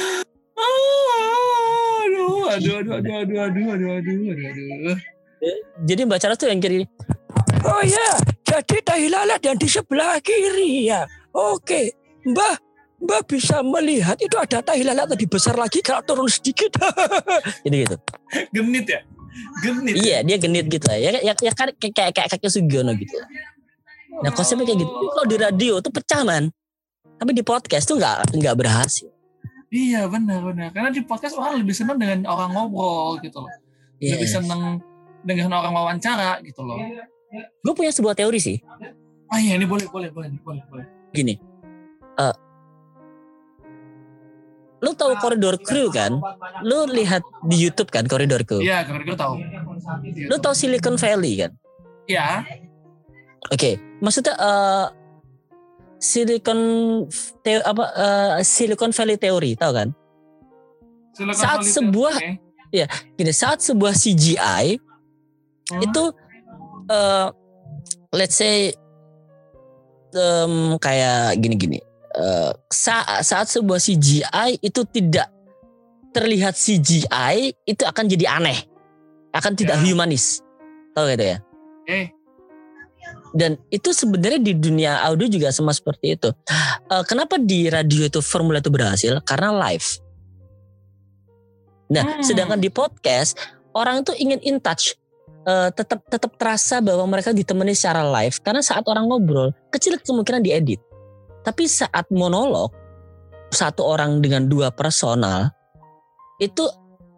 [2.50, 4.98] Aduh, aduh, aduh, aduh, aduh, aduh, aduh, aduh,
[5.88, 6.84] jadi Mbah Charles tuh yang kiri.
[7.64, 11.04] Oh ya jadi tahi lalat yang di sebelah kiri ya.
[11.32, 11.92] Oke
[12.24, 12.69] Mbah
[13.00, 16.68] Mbah bisa melihat itu ada tahi lalat tadi besar lagi kalau turun sedikit
[17.64, 17.96] jadi gitu
[18.52, 19.00] Genit ya?
[19.62, 19.94] Genit.
[19.98, 20.86] Iya dia genit gitu.
[20.90, 23.14] Ya, ya, ya kan kayak kayak kayak Sugiono gitu.
[24.22, 24.92] Nah konsepnya kayak gitu.
[24.92, 26.50] Kalau di radio tuh pecah man.
[27.20, 29.10] Tapi di podcast tuh nggak nggak berhasil.
[29.70, 30.68] Iya benar benar.
[30.74, 33.52] Karena di podcast orang lebih senang dengan orang ngobrol gitu loh.
[34.02, 34.18] Iya.
[34.18, 34.62] Lebih senang
[35.22, 36.80] dengan orang wawancara gitu loh.
[37.62, 38.58] Gue punya sebuah teori sih.
[39.30, 40.86] Ah iya ini boleh boleh boleh boleh boleh.
[41.14, 41.38] Gini.
[42.18, 42.34] Eh,
[44.80, 46.16] lu tahu koridor crew kan?
[46.60, 48.58] Lu lihat di YouTube kan koridor crew.
[48.58, 49.34] Iya karena gue tahu.
[50.24, 51.52] Lu tahu Silicon Valley kan?
[52.04, 52.44] Iya.
[53.46, 54.86] Oke, maksudnya eh
[55.96, 56.58] Silicon
[57.38, 59.88] te- apa eh, Silicon Valley teori, tahu kan?
[61.12, 61.72] Silakan Saat Khalid.
[61.72, 62.30] sebuah- Oke.
[63.14, 64.78] Gini, saat sebuah CGI
[65.68, 65.82] Hmm.
[65.82, 66.02] itu
[66.88, 67.26] eh
[68.10, 68.70] let's say
[70.10, 71.78] em, kayak gini-gini
[72.10, 75.30] Eh, saat saat sebuah CGI itu tidak
[76.10, 78.66] terlihat CGI itu akan jadi aneh.
[79.30, 79.84] Akan tidak Ya.
[79.86, 80.42] humanis.
[80.90, 81.38] Tahu gitu ya?
[81.86, 82.00] Oke.
[83.30, 86.34] dan itu sebenarnya di dunia audio juga sama seperti itu.
[86.90, 89.22] Eh, kenapa di radio itu formula itu berhasil?
[89.22, 89.86] Karena live.
[91.90, 92.22] Nah Hmm.
[92.26, 93.38] sedangkan di podcast
[93.70, 94.98] orang itu ingin in touch.
[95.46, 98.34] Eh, tetap tetap terasa bahwa mereka ditemani secara live.
[98.42, 100.82] Karena saat orang ngobrol kecil kemungkinan diedit
[101.42, 102.72] tapi saat monolog
[103.50, 105.50] satu orang dengan dua personal
[106.38, 106.62] itu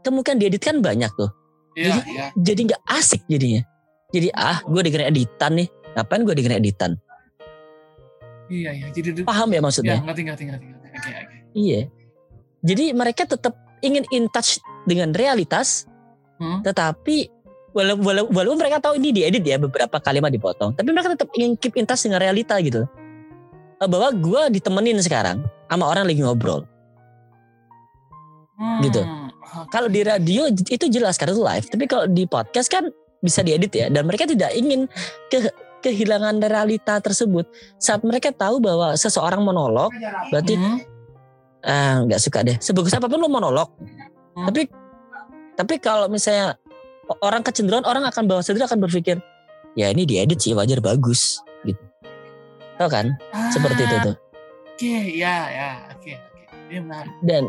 [0.03, 1.31] kemungkinan diedit kan banyak tuh
[1.73, 2.27] Iya iya.
[2.37, 3.65] jadi nggak asik jadinya
[4.13, 6.93] jadi ah gue dengerin editan nih ngapain gue dengerin editan
[8.53, 8.87] Iya iya.
[8.93, 10.67] Jadi paham ya ya maksudnya ngerti ngerti ngerti.
[10.69, 10.89] ngerti.
[10.93, 11.37] Oke oke.
[11.57, 11.81] iya
[12.61, 15.89] jadi mereka tetap ingin in touch dengan realitas
[16.43, 16.59] Hmm.
[16.67, 17.31] tetapi
[17.71, 21.55] walau, walau, walaupun mereka tahu ini diedit ya beberapa kalimat dipotong tapi mereka tetap ingin
[21.55, 22.83] keep in touch dengan realita gitu
[23.89, 26.67] bahwa gue ditemenin sekarang sama orang lagi ngobrol
[28.53, 28.79] Hmm.
[28.85, 29.03] Gitu.
[29.75, 33.75] Kalau di radio itu jelas karena itu live tapi kalau di podcast kan bisa diedit
[33.75, 34.87] ya dan mereka tidak ingin
[35.27, 35.51] ke
[35.83, 37.43] kehilangan realita tersebut
[37.77, 39.91] saat mereka tahu bahwa seseorang monolog
[40.31, 40.79] berarti Hmm.
[41.63, 43.67] ah nggak suka deh sebagus apa pun lo monolog
[44.39, 44.47] Hmm.
[44.47, 44.71] tapi
[45.59, 46.55] tapi kalau misalnya
[47.19, 49.19] orang kecenderungan orang akan bawah sadar akan berpikir
[49.75, 51.43] ya ini diedit sih wajar bagus
[52.83, 53.07] tau kan
[53.49, 54.17] seperti itu Ah, tuh
[54.73, 56.43] Oke ya ya oke oke.
[56.67, 57.13] Ini menarik.
[57.23, 57.43] dan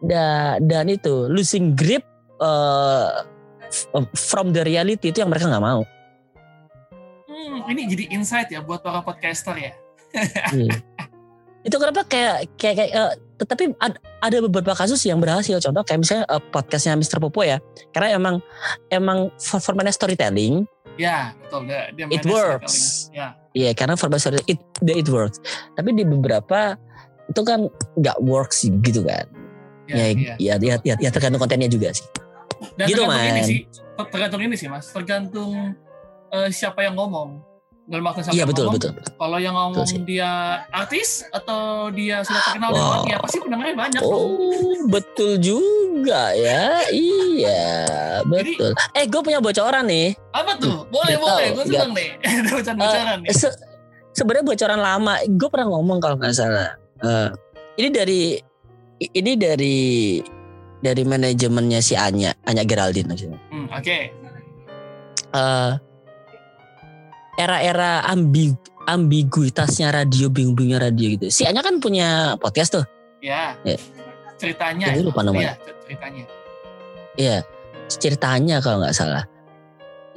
[0.00, 0.24] da,
[0.58, 2.02] dan itu losing grip
[2.36, 3.22] uh,
[4.12, 5.86] from the reality itu yang mereka nggak mau
[7.24, 9.72] Hmm, ini jadi insight ya buat para podcaster ya.
[10.52, 10.74] Iya.
[11.66, 16.00] itu kenapa kayak kayak, kayak eh, tetapi ad- ada beberapa kasus yang berhasil contoh kayak
[16.00, 17.18] misalnya eh, podcastnya Mr.
[17.18, 18.34] Popo ya karena emang
[18.88, 21.66] emang for- formatnya storytelling Ya betul.
[21.66, 23.08] Dia, dia It works.
[23.08, 23.16] storytelling.
[23.16, 23.28] Ya.
[23.52, 25.40] Iya karena format story it it works.
[25.72, 26.76] Tapi di beberapa
[27.26, 29.24] itu kan nggak works gitu kan.
[29.88, 30.34] Ya, Ya ya.
[30.38, 32.06] ya, ya, ya, ya tergantung kontennya juga sih.
[32.78, 33.44] Dan Gitu, tergantung ini Man.
[33.44, 35.50] sih, ter- tergantung ini sih mas, tergantung
[36.30, 37.42] eh, siapa yang ngomong.
[37.82, 38.90] Dalam arti siapa Iya betul ngomong, betul.
[38.94, 39.12] betul.
[39.12, 39.98] Kalau yang Betul ngomong sih.
[40.02, 40.30] dia
[40.68, 41.60] artis atau
[41.90, 42.86] dia sudah terkenal di Wow.
[42.86, 44.00] luar, ya pasti pendengarnya banyak.
[44.00, 44.12] dong.
[44.12, 46.62] Oh betul juga ya.
[46.88, 47.62] Iya
[48.24, 48.70] betul.
[48.92, 50.14] Eh gue punya bocoran nih.
[50.30, 50.86] Apa tuh?
[50.88, 51.46] Boleh, Nggak boleh.
[51.52, 52.08] Gue seneng nih.
[52.22, 53.30] Ada bocoran-bocoran nih.
[53.32, 53.58] Se-
[54.12, 55.14] Sebenarnya bocoran lama.
[55.26, 56.76] Gue pernah ngomong kalau nggak salah.
[57.00, 57.28] Eh,
[57.76, 58.22] ini dari
[59.02, 59.78] ini dari
[60.78, 63.40] dari manajemennya si Anya, Anya Geraldine maksudnya.
[63.48, 63.98] Hmm, Oke.
[65.32, 65.70] eh
[67.36, 68.52] era-era ambi
[68.82, 71.30] ambiguitasnya radio bingung-bingungnya radio gitu.
[71.30, 72.84] Si Anya kan punya podcast tuh.
[73.22, 73.54] Ya.
[73.62, 73.78] Ya.
[74.36, 74.90] Ceritanya.
[74.90, 75.54] Jadi lupa namanya.
[75.54, 76.24] Iya, cer- ceritanya.
[77.12, 77.36] Iya,
[77.86, 79.24] ceritanya kalau nggak salah.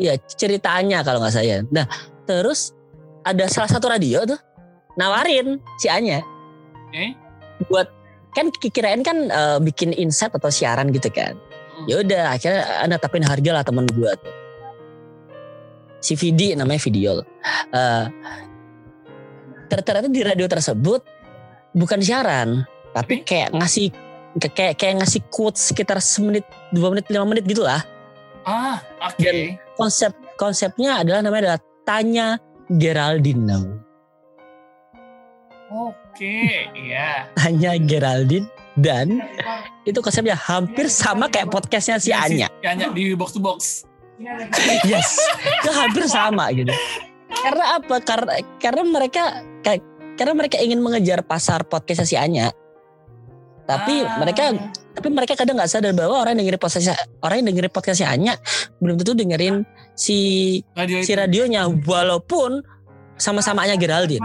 [0.01, 1.61] Iya, ceritanya kalau nggak salah.
[1.70, 1.86] Nah,
[2.26, 2.74] terus
[3.22, 4.38] ada salah satu radio tuh
[4.95, 6.22] nawarin si Anya
[6.88, 7.11] Oke.
[7.68, 7.88] buat
[8.36, 11.38] kan kirain kan eh, bikin insight atau siaran gitu kan.
[11.76, 11.86] Hmm.
[11.86, 14.45] Ya udah, akhirnya Anda tapin harga lah teman gua tuh.
[16.06, 17.26] Si Vidi namanya Video.
[17.74, 18.06] Eh
[19.66, 21.01] ter- ternyata di radio tersebut
[21.74, 22.62] bukan siaran,
[22.93, 23.89] tapi kayak ngasih
[24.38, 27.82] kayak kayak ngasih quotes sekitar semenit, dua menit, lima menit gitu lah.
[28.45, 29.18] Ah, oke.
[29.18, 32.28] Dan- Konsep konsepnya adalah namanya adalah tanya
[32.70, 33.82] Geraldine.
[35.68, 37.28] Oke, iya.
[37.36, 38.47] Tanya Geraldine
[38.78, 39.20] dan
[39.84, 42.47] itu konsepnya hampir sama kayak podcastnya si Anya.
[42.62, 43.84] Si Anya di box to box.
[44.86, 46.72] Yes, itu hampir sama gitu.
[47.36, 47.99] Karena apa?
[47.99, 49.24] Karena karena mereka
[49.59, 49.84] kayak-
[50.16, 52.55] karena mereka ingin mengejar pasar podcastnya si Anya.
[53.66, 54.22] Tapi Ah.
[54.22, 54.53] mereka
[54.95, 58.34] tapi mereka kadang nggak sadar bahwa orang yang dengerin podcastnya orang yang dengerin podcastnya Anya
[58.80, 59.55] belum tentu dengerin
[59.91, 60.18] si
[60.72, 62.61] radio si radionya walaupun
[63.18, 64.24] sama-sama Anya Geraldine.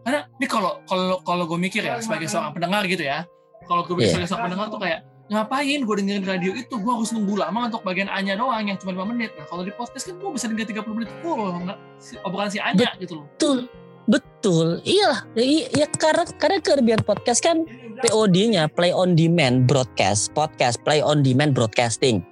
[0.00, 3.22] Karena ini kalau kalau kalau gue mikir ya sebagai seorang pendengar gitu ya.
[3.68, 4.16] Kalau gue Iya.
[4.16, 5.00] sebagai seorang pendengar tuh kayak
[5.30, 8.92] ngapain gue dengerin radio itu gue harus nunggu lama untuk bagian Anya doang yang cuma
[8.92, 9.30] 5 menit.
[9.34, 12.58] Nah kalau di podcast kan gue bisa dengerin 30 menit full nggak si- obrolan si
[12.58, 13.26] Anya gitu loh.
[13.32, 13.58] Betul.
[14.04, 14.82] Betul.
[14.82, 17.62] Iya, i- ya karena karena kelebihan podcast kan
[18.00, 22.24] POD-nya play on demand broadcast, podcast play on demand broadcasting.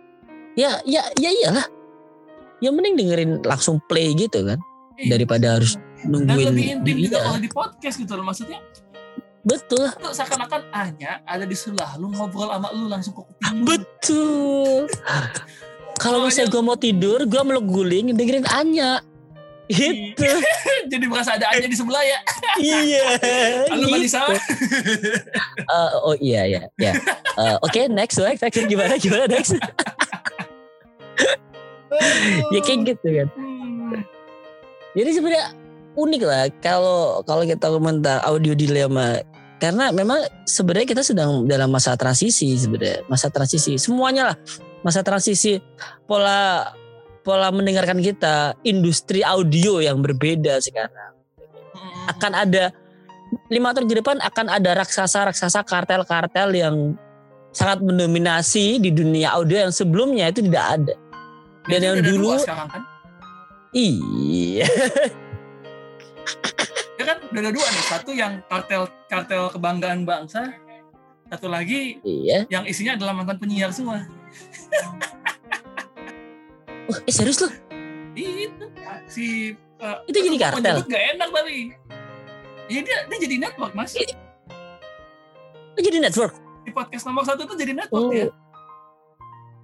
[0.53, 1.67] Ya, ya, ya iyalah.
[2.59, 4.59] Yang mending dengerin langsung play gitu kan
[4.99, 6.51] Eh, daripada harus dan nungguin.
[6.51, 8.59] lebih intim juga Iya, kalau di podcast gitu loh maksudnya.
[9.47, 9.87] Betul.
[9.99, 13.65] Tuh seakan-akan Anya ada di sebelah lu ngobrol sama lu langsung ke kuping.
[13.67, 14.89] Betul.
[15.99, 19.03] Kalau misalnya gue mau tidur, gue meluk guling dengerin Anya.
[19.69, 20.25] Gitu.
[20.93, 22.19] Jadi merasa ada Anya di sebelah ya.
[22.63, 23.05] iya.
[23.71, 23.93] Halo gitu.
[23.93, 24.25] Manisa.
[25.69, 26.97] Eh, oh iya iya ya.
[27.37, 29.53] Eh, Oke next next next gimana gimana next?
[32.55, 33.29] ya kayak gitu kan.
[33.37, 34.01] Hmm.
[34.97, 35.53] Jadi sebenarnya
[35.99, 39.19] unik lah kalau kalau kita komentar audio dilema
[39.59, 44.37] karena memang sebenarnya kita sedang dalam masa transisi sebenarnya masa transisi semuanya lah
[44.87, 45.59] masa transisi
[46.07, 46.71] pola
[47.27, 51.19] pola mendengarkan kita industri audio yang berbeda sekarang
[52.09, 52.71] akan ada
[53.51, 56.97] lima tahun ke depan akan ada raksasa-raksasa kartel-kartel yang
[57.53, 60.95] sangat mendominasi di dunia audio yang sebelumnya itu tidak ada.
[61.69, 62.83] Dan Jadi yang dulu sekarang kan.
[63.77, 64.65] iya
[66.99, 67.85] Ya kan udah ada dua nih.
[67.87, 70.51] Satu yang kartel kartel kebanggaan bangsa.
[71.29, 72.49] Satu lagi iya.
[72.49, 74.03] yang isinya adalah mantan penyiar semua.
[76.89, 77.53] Oh, eh serius loh?
[78.17, 78.65] Itu
[79.05, 80.81] si uh, Itu jadi kartel.
[80.89, 81.77] Gak enak tapi.
[82.73, 83.93] Ya dia, dia jadi network mas.
[83.93, 84.17] Iya.
[85.77, 86.33] Oh, jadi network.
[86.65, 88.13] Di podcast nomor satu itu jadi network Oh.
[88.13, 88.33] dia.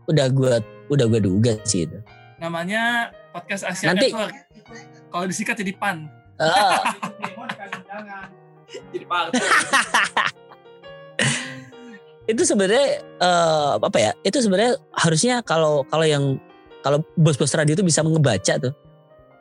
[0.05, 0.61] Udah gua
[0.93, 1.97] udah gua duga sih itu.
[2.37, 4.37] Namanya podcast Asia Nanti- Network.
[5.09, 6.05] Kalau disingkat jadi PAN.
[8.93, 9.41] Jadi partai.
[12.24, 14.12] itu sebenarnya eh, apa ya?
[14.26, 16.41] Itu sebenarnya harusnya kalau kalau yang
[16.82, 18.74] kalau bos-bos radio itu bisa ngebaca tuh.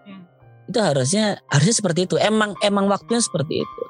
[0.06, 0.24] Hmm.
[0.70, 2.16] Itu harusnya harusnya seperti itu.
[2.22, 3.84] Emang emang waktunya seperti itu.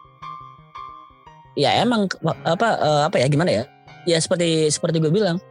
[1.59, 2.07] Ya emang
[2.47, 3.63] apa eh, apa ya gimana ya?
[4.07, 5.43] Ya seperti seperti gue bilang.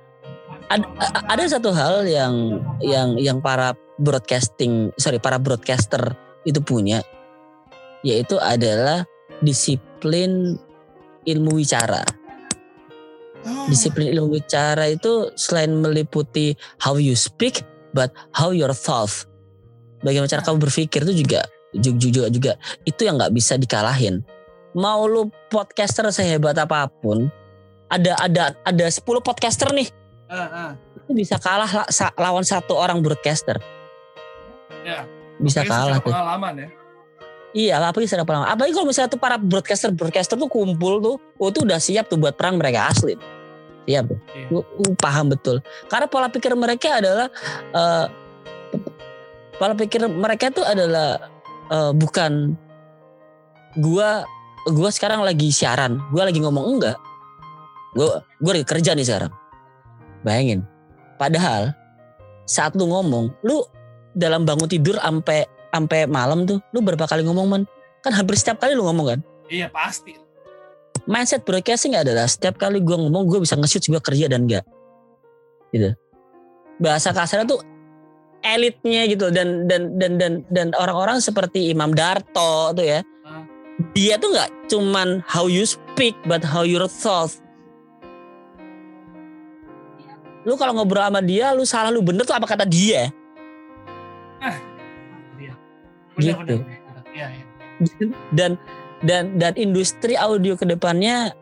[1.28, 6.16] Ada satu hal yang yang yang para broadcasting sorry para broadcaster
[6.48, 7.04] itu punya
[8.02, 9.06] yaitu adalah
[9.42, 10.58] disiplin
[11.26, 12.02] ilmu wicara.
[13.42, 13.66] Oh.
[13.66, 19.10] Disiplin ilmu bicara itu selain meliputi how you speak, but how your thought.
[20.02, 21.42] Bagaimana cara kamu berpikir itu juga
[21.74, 22.52] juga juga, juga
[22.86, 24.22] itu yang nggak bisa dikalahin.
[24.78, 27.30] Mau lu podcaster sehebat apa pun,
[27.92, 29.90] ada ada ada 10 podcaster nih
[30.32, 30.70] Ah, ah.
[30.96, 31.68] itu bisa kalah
[32.16, 33.60] lawan satu orang broadcaster.
[34.80, 35.04] Ya.
[35.36, 36.08] Bisa kalah tuh.
[36.08, 36.68] pengalaman ya.
[37.52, 38.48] Iya, apalagi secara pengalaman.
[38.48, 42.16] Apalagi kalau misalnya tuh para broadcaster broadcaster tuh kumpul tuh, oh tuh udah siap tuh
[42.16, 43.12] buat perang mereka asli.
[43.84, 44.18] Siap tuh.
[44.32, 44.46] Iya.
[44.48, 45.60] Gua- gua paham betul.
[45.86, 47.28] Karena pola pikir mereka adalah
[47.76, 48.06] eh,
[49.60, 51.28] pola pikir mereka tuh adalah
[51.68, 52.56] eh, bukan
[53.76, 54.24] gua
[54.72, 56.96] gua sekarang lagi siaran, gua lagi ngomong enggak.
[57.92, 59.32] Gua gua lagi kerja nih sekarang.
[60.24, 60.64] Bayangin.
[61.20, 61.76] Padahal
[62.48, 63.60] saat lu ngomong, lu
[64.16, 67.62] dalam bangun tidur sampai sampai malam tuh, lu berapa kali ngomong man?
[68.04, 69.20] Kan hampir setiap kali lu ngomong kan?
[69.48, 70.14] Iya pasti.
[71.02, 74.62] mindset broadcasting adalah setiap kali gue ngomong gue bisa nge-shoot gue kerja dan enggak
[75.74, 75.98] gitu
[76.78, 77.58] bahasa kasarnya tuh
[78.38, 83.42] elitnya gitu dan dan dan dan dan orang-orang seperti Imam Darto tuh ya Ah.
[83.98, 87.34] dia tuh nggak cuman how you speak but how your thought
[90.42, 93.10] lu kalau ngobrol sama dia lu salah lu bener tuh apa kata dia
[94.38, 94.54] Iya.
[96.18, 96.36] Gitu.
[96.36, 97.04] Benar, benar, benar.
[97.12, 97.44] Iya, iya.
[98.32, 98.50] dan
[99.04, 101.32] dan dan industri audio ke depannya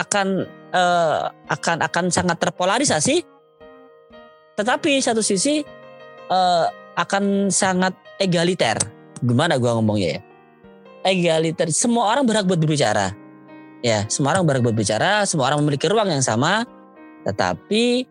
[0.00, 3.24] akan eh, akan akan sangat terpolarisasi.
[4.54, 5.64] Tetapi satu sisi
[6.30, 8.78] eh, akan sangat egaliter.
[9.24, 10.20] Gimana gua ngomongnya ya?
[11.04, 11.68] Egaliter.
[11.74, 13.12] Semua orang berhak buat berbicara.
[13.84, 16.64] Ya semua orang berhak buat berbicara semua orang memiliki ruang yang sama.
[17.24, 18.04] Tetapi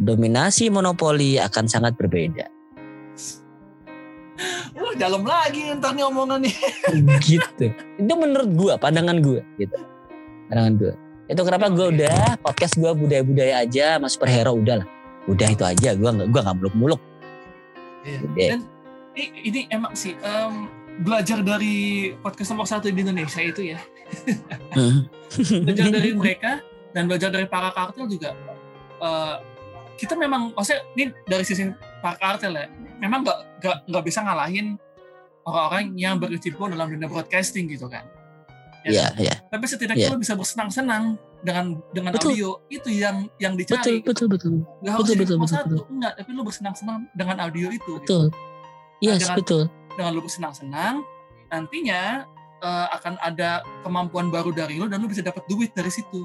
[0.00, 2.55] dominasi monopoli akan sangat berbeda
[4.76, 6.54] Wah, dalam lagi ntar nih omongan nih.
[7.26, 9.76] gitu itu menurut gua pandangan gua gitu
[10.46, 10.92] pandangan gua
[11.26, 14.88] itu kenapa gua udah podcast gua budaya budaya aja mas superhero udah lah
[15.26, 17.00] udah itu aja gua nggak gua nggak muluk muluk
[18.02, 18.18] Iya.
[18.22, 18.46] Udah.
[18.54, 18.60] Dan
[19.14, 20.70] i- ini emang sih em,
[21.02, 21.74] belajar dari
[22.16, 23.82] podcast nomor satu di Indonesia itu ya.
[25.66, 26.62] Belajar dari mereka
[26.94, 28.30] dan belajar dari para kartel juga.
[28.96, 29.34] eh,
[29.96, 31.66] kita memang, maksudnya ini dari sisi
[31.98, 34.76] para kartel ya, memang nggak nggak nggak bisa ngalahin
[35.42, 38.02] orang-orang yang berkecimpung dalam dunia broadcasting gitu kan.
[38.82, 39.18] Iya, kan?
[39.18, 39.34] iya.
[39.46, 40.14] Tapi setidaknya Iya.
[40.14, 41.04] lo bisa bersenang-senang
[41.40, 42.32] dengan dengan Betul.
[42.32, 43.94] audio itu yang yang Betul, dicari.
[44.00, 44.52] betul, betul.
[44.80, 46.12] Gak harus betul, jadi betul, betul, satu, enggak.
[46.16, 47.78] Tapi lo bersenang-senang dengan audio itu.
[47.78, 47.92] gitu.
[48.00, 48.24] Betul.
[48.98, 49.62] Yes, jangan- betul.
[49.92, 50.94] dengan lu bersenang-senang,
[51.48, 52.02] nantinya
[52.56, 56.24] eh, akan ada kemampuan baru dari lu dan lu bisa dapat duit dari situ.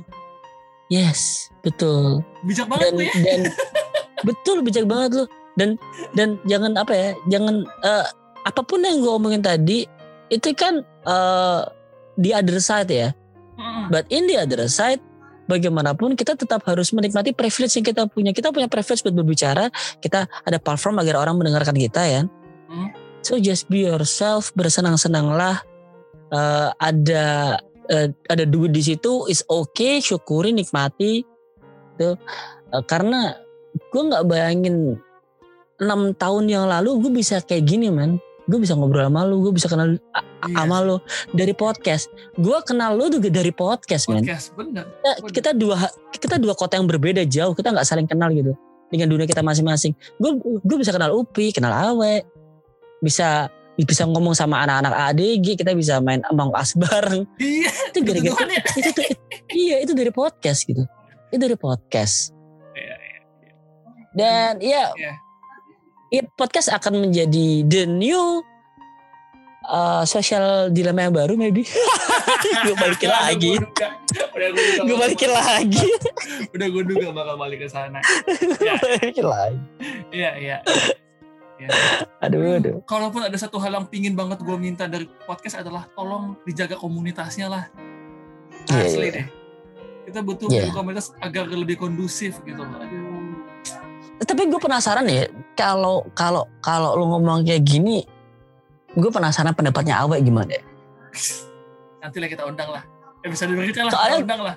[0.87, 2.19] Yes, betul.
[2.41, 3.13] Bijak banget Dan lu ya.
[3.15, 3.41] dan
[4.27, 5.25] betul bijak banget lu.
[5.55, 5.75] Dan
[6.15, 7.09] dan jangan apa ya?
[7.27, 8.05] Jangan eh,
[8.41, 9.85] apa pun yang gue omongin tadi
[10.31, 11.61] itu kan eh
[12.15, 13.09] di other side ya.
[13.93, 15.03] But in the other side,
[15.45, 18.31] bagaimanapun kita tetap harus menikmati privilege yang kita punya.
[18.33, 19.69] Kita punya privilege buat berbicara.
[20.01, 22.21] Kita ada platform agar orang mendengarkan kita ya.
[23.21, 25.61] So just be yourself, bersenang-senanglah.
[26.31, 27.25] Eh, ada
[27.91, 31.21] eh, ada duit di situ is okay, syukuri, nikmati.
[32.01, 32.17] Tuh.
[32.71, 33.37] Eh, karena
[33.93, 34.97] gue nggak bayangin
[35.81, 38.21] enam tahun yang lalu gue bisa kayak gini man.
[38.45, 40.97] Gue bisa ngobrol sama lu, gue bisa kenal a- Iya, sama lu
[41.31, 42.09] dari podcast.
[42.33, 44.25] Gue kenal lu juga dari podcast, man.
[44.25, 44.85] podcast bener.
[44.89, 45.77] Kita, kita dua
[46.09, 47.53] kita dua kota yang berbeda jauh.
[47.53, 48.57] Kita nggak saling kenal gitu
[48.89, 49.93] dengan dunia kita masing-masing.
[50.17, 52.25] Gue gue bisa kenal Upi, kenal Awe,
[52.99, 57.29] bisa bisa ngomong sama anak-anak ADG, kita bisa main Among Us bareng.
[57.37, 58.63] Iya, Itu gara-gara ya.
[58.75, 59.05] itu tuh
[59.53, 60.83] iya itu dari podcast gitu.
[61.29, 62.33] Itu dari podcast.
[62.73, 63.21] Iya, iya.
[64.11, 65.13] Dan ya, Iya.
[66.11, 68.43] Ya podcast akan menjadi the new
[69.71, 71.63] uh, social dilemma yang baru maybe.
[72.67, 73.53] gue balikin lagi.
[74.83, 75.87] gue balikin lagi.
[76.53, 78.03] Udah gue duga bakal balik ke sana.
[78.59, 78.75] Ya.
[78.83, 79.59] balikin lagi.
[80.11, 80.57] Iya, iya.
[81.61, 81.69] Ya.
[82.25, 82.75] Aduh, aduh.
[82.83, 87.47] Kalaupun ada satu hal yang pingin banget gue minta dari podcast adalah tolong dijaga komunitasnya
[87.47, 87.63] lah.
[88.67, 89.15] Iya, Asli iya.
[89.15, 89.25] deh.
[90.11, 90.73] Kita butuh Iya.
[90.75, 92.81] komunitas agar lebih kondusif gitu loh.
[92.81, 93.00] Aduh.
[94.21, 95.25] Tapi gue penasaran ya,
[95.57, 98.05] kalau kalau kalau lu ngomong kayak gini,
[98.93, 100.53] gue penasaran pendapatnya Awe gimana?
[100.53, 100.61] ya?
[101.99, 102.83] Nanti lah kita undang lah.
[103.21, 104.55] Eh bisa diberikan lah, Soalnya- kita undang lah.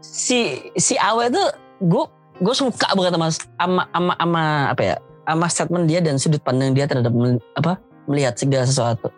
[0.00, 1.48] Si si Awe tuh
[1.80, 2.04] gue
[2.40, 4.96] gue suka banget sama sama sama, sama apa ya?
[5.24, 7.12] Sama statement dia dan sudut pandang dia terhadap
[7.56, 9.08] apa melihat segala sesuatu.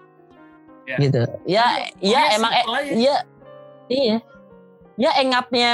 [0.86, 0.96] Ya.
[0.98, 1.22] Gitu.
[1.46, 1.66] Ya
[1.98, 2.90] ya Pokoknya emang eh, simple aja.
[2.94, 3.16] iya
[3.88, 4.16] iya.
[5.00, 5.72] Ya engapnya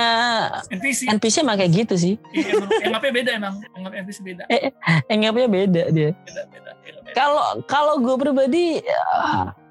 [0.70, 1.10] NPC.
[1.10, 2.14] NPC emang kayak gitu sih.
[2.30, 2.54] Iya,
[2.86, 3.54] engapnya beda emang.
[3.74, 4.44] Engap NPC beda.
[5.10, 6.10] Engapnya beda dia.
[6.14, 6.70] Beda, beda.
[6.78, 7.14] beda, beda.
[7.18, 9.02] Kalau kalau gue pribadi, ya,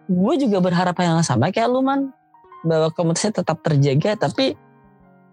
[0.08, 2.12] gue juga berharap yang sama kayak lu man,
[2.68, 4.20] bahwa komunitasnya tetap terjaga.
[4.20, 4.60] Tapi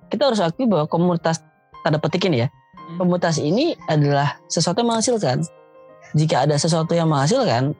[0.08, 1.42] kita harus akui bahwa komunitas
[1.82, 2.48] tanda petik ini ya,
[2.84, 3.00] Hmm.
[3.00, 5.40] komunitas ini adalah sesuatu yang menghasilkan.
[6.12, 7.72] Jika ada sesuatu yang menghasilkan,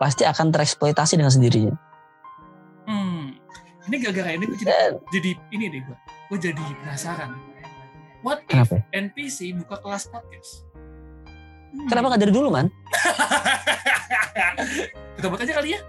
[0.00, 1.76] pasti akan tereksploitasi dengan sendirinya.
[3.82, 5.96] Ini gara-gara ini gue jadi, jadi ini deh gue.
[6.30, 7.34] Gue jadi penasaran.
[8.22, 8.78] What if kenapa?
[8.78, 8.82] ya?
[8.94, 10.62] NPC buka kelas podcast?
[11.74, 11.90] Hmm.
[11.90, 12.70] Kenapa nggak dari dulu man?
[15.18, 15.80] kita buat aja kali ya.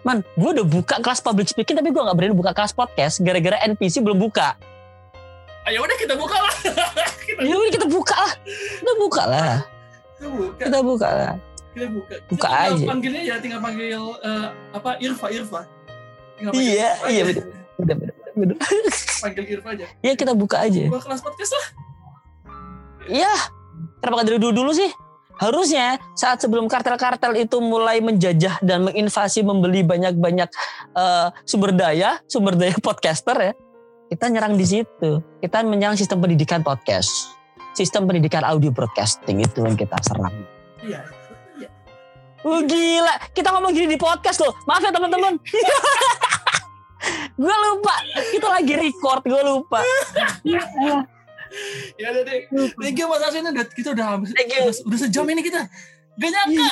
[0.00, 3.60] Man, gue udah buka kelas public speaking tapi gue nggak berani buka kelas podcast gara-gara
[3.68, 4.56] NPC belum buka.
[5.68, 6.54] Ayo udah kita buka lah.
[7.28, 9.56] kita, Ya udah kita buka lah, kita buka lah,
[10.16, 10.52] kita buka.
[10.56, 11.32] kita buka lah.
[11.70, 12.14] Kita buka.
[12.32, 12.84] Buka Kita aja.
[12.88, 15.60] Panggilnya ya tinggal panggil eh, apa Irfa Irfa.
[16.40, 17.22] Iya, iya aja.
[17.28, 17.44] bener,
[17.76, 17.94] bener,
[18.32, 18.56] bener, bener.
[19.20, 19.86] Panggil Irfa aja.
[20.00, 20.88] Ya kita buka aja.
[20.88, 21.66] Buka kelas podcast lah.
[23.10, 23.32] Iya,
[24.00, 24.90] kenapa nggak dari dulu dulu sih?
[25.40, 30.48] Harusnya saat sebelum kartel-kartel itu mulai menjajah dan menginvasi membeli banyak-banyak
[30.96, 33.52] eh, sumber daya, sumber daya podcaster ya,
[34.12, 35.24] kita nyerang di situ.
[35.40, 37.36] Kita menyerang sistem pendidikan podcast,
[37.72, 40.44] sistem pendidikan audio broadcasting itu yang kita serang.
[40.84, 41.00] Iya.
[41.56, 41.68] Iya.
[42.44, 44.52] Wah gila, kita ngomong gini di podcast loh.
[44.68, 45.40] Maaf ya teman-teman.
[47.40, 47.94] gue lupa,
[48.36, 49.80] kita lagi record, gue lupa.
[51.98, 52.46] Ya udah deh.
[52.78, 54.30] Thank you Mas Aswin udah kita udah habis.
[54.36, 54.70] Thank you.
[54.70, 55.66] Udah, udah sejam ini kita.
[56.20, 56.68] Gak nyangka.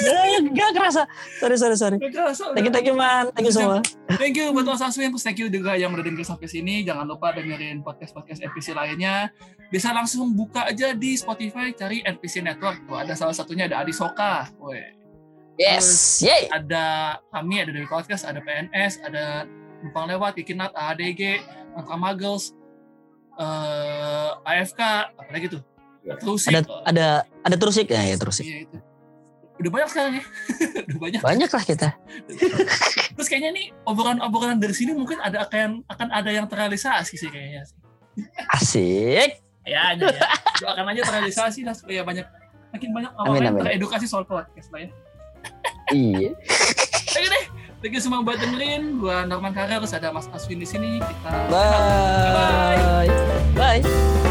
[0.00, 1.02] Gak, gak kerasa.
[1.38, 1.96] Sorry, sorry, sorry.
[2.00, 2.56] Gak kerasa.
[2.56, 3.28] Thank you, thank you man.
[3.36, 3.84] Thank you semua.
[4.16, 6.80] Thank you buat Mas Aswin, terus thank you juga yang udah denger sampai sini.
[6.82, 9.28] Jangan lupa dengerin podcast-podcast NPC lainnya.
[9.68, 12.88] Bisa langsung buka aja di Spotify, cari NPC Network.
[12.88, 14.48] Tuh, ada salah satunya ada Adi Soka.
[14.56, 14.96] Woi.
[15.56, 16.52] Yes, yay.
[16.52, 19.48] Ada kami, ada dari podcast, ada PNS, ada
[19.84, 21.42] Numpang Lewat, Kikinat, ADG,
[21.76, 22.56] Angka Muggles,
[23.36, 24.80] eh, AFK,
[25.12, 25.62] apa lagi tuh?
[26.06, 27.06] Terus Ada ada
[27.42, 28.38] ada terus ya, ya terus.
[28.38, 28.78] Iya itu.
[29.56, 30.24] Udah banyak sekarang ya.
[30.86, 31.20] Udah banyak.
[31.24, 31.88] Banyak lah kita.
[33.16, 37.64] Terus kayaknya nih obrolan-obrolan dari sini mungkin ada akan akan ada yang terrealisasi sih kayaknya.
[38.52, 39.40] Asik.
[39.64, 40.28] Ya, aja ya.
[40.60, 42.28] Doakan aja terrealisasi lah supaya banyak
[42.76, 43.64] makin banyak orang Amin, yang amin.
[43.64, 44.90] teredukasi soal podcast lah ya.
[45.90, 46.30] Iya.
[47.16, 47.44] Oke deh.
[47.86, 48.98] Thank you semua buat dengerin.
[48.98, 50.98] Gua Norman Karar, terus ada Mas Aswin di sini.
[50.98, 53.06] Kita Bye.
[53.54, 54.25] Bye.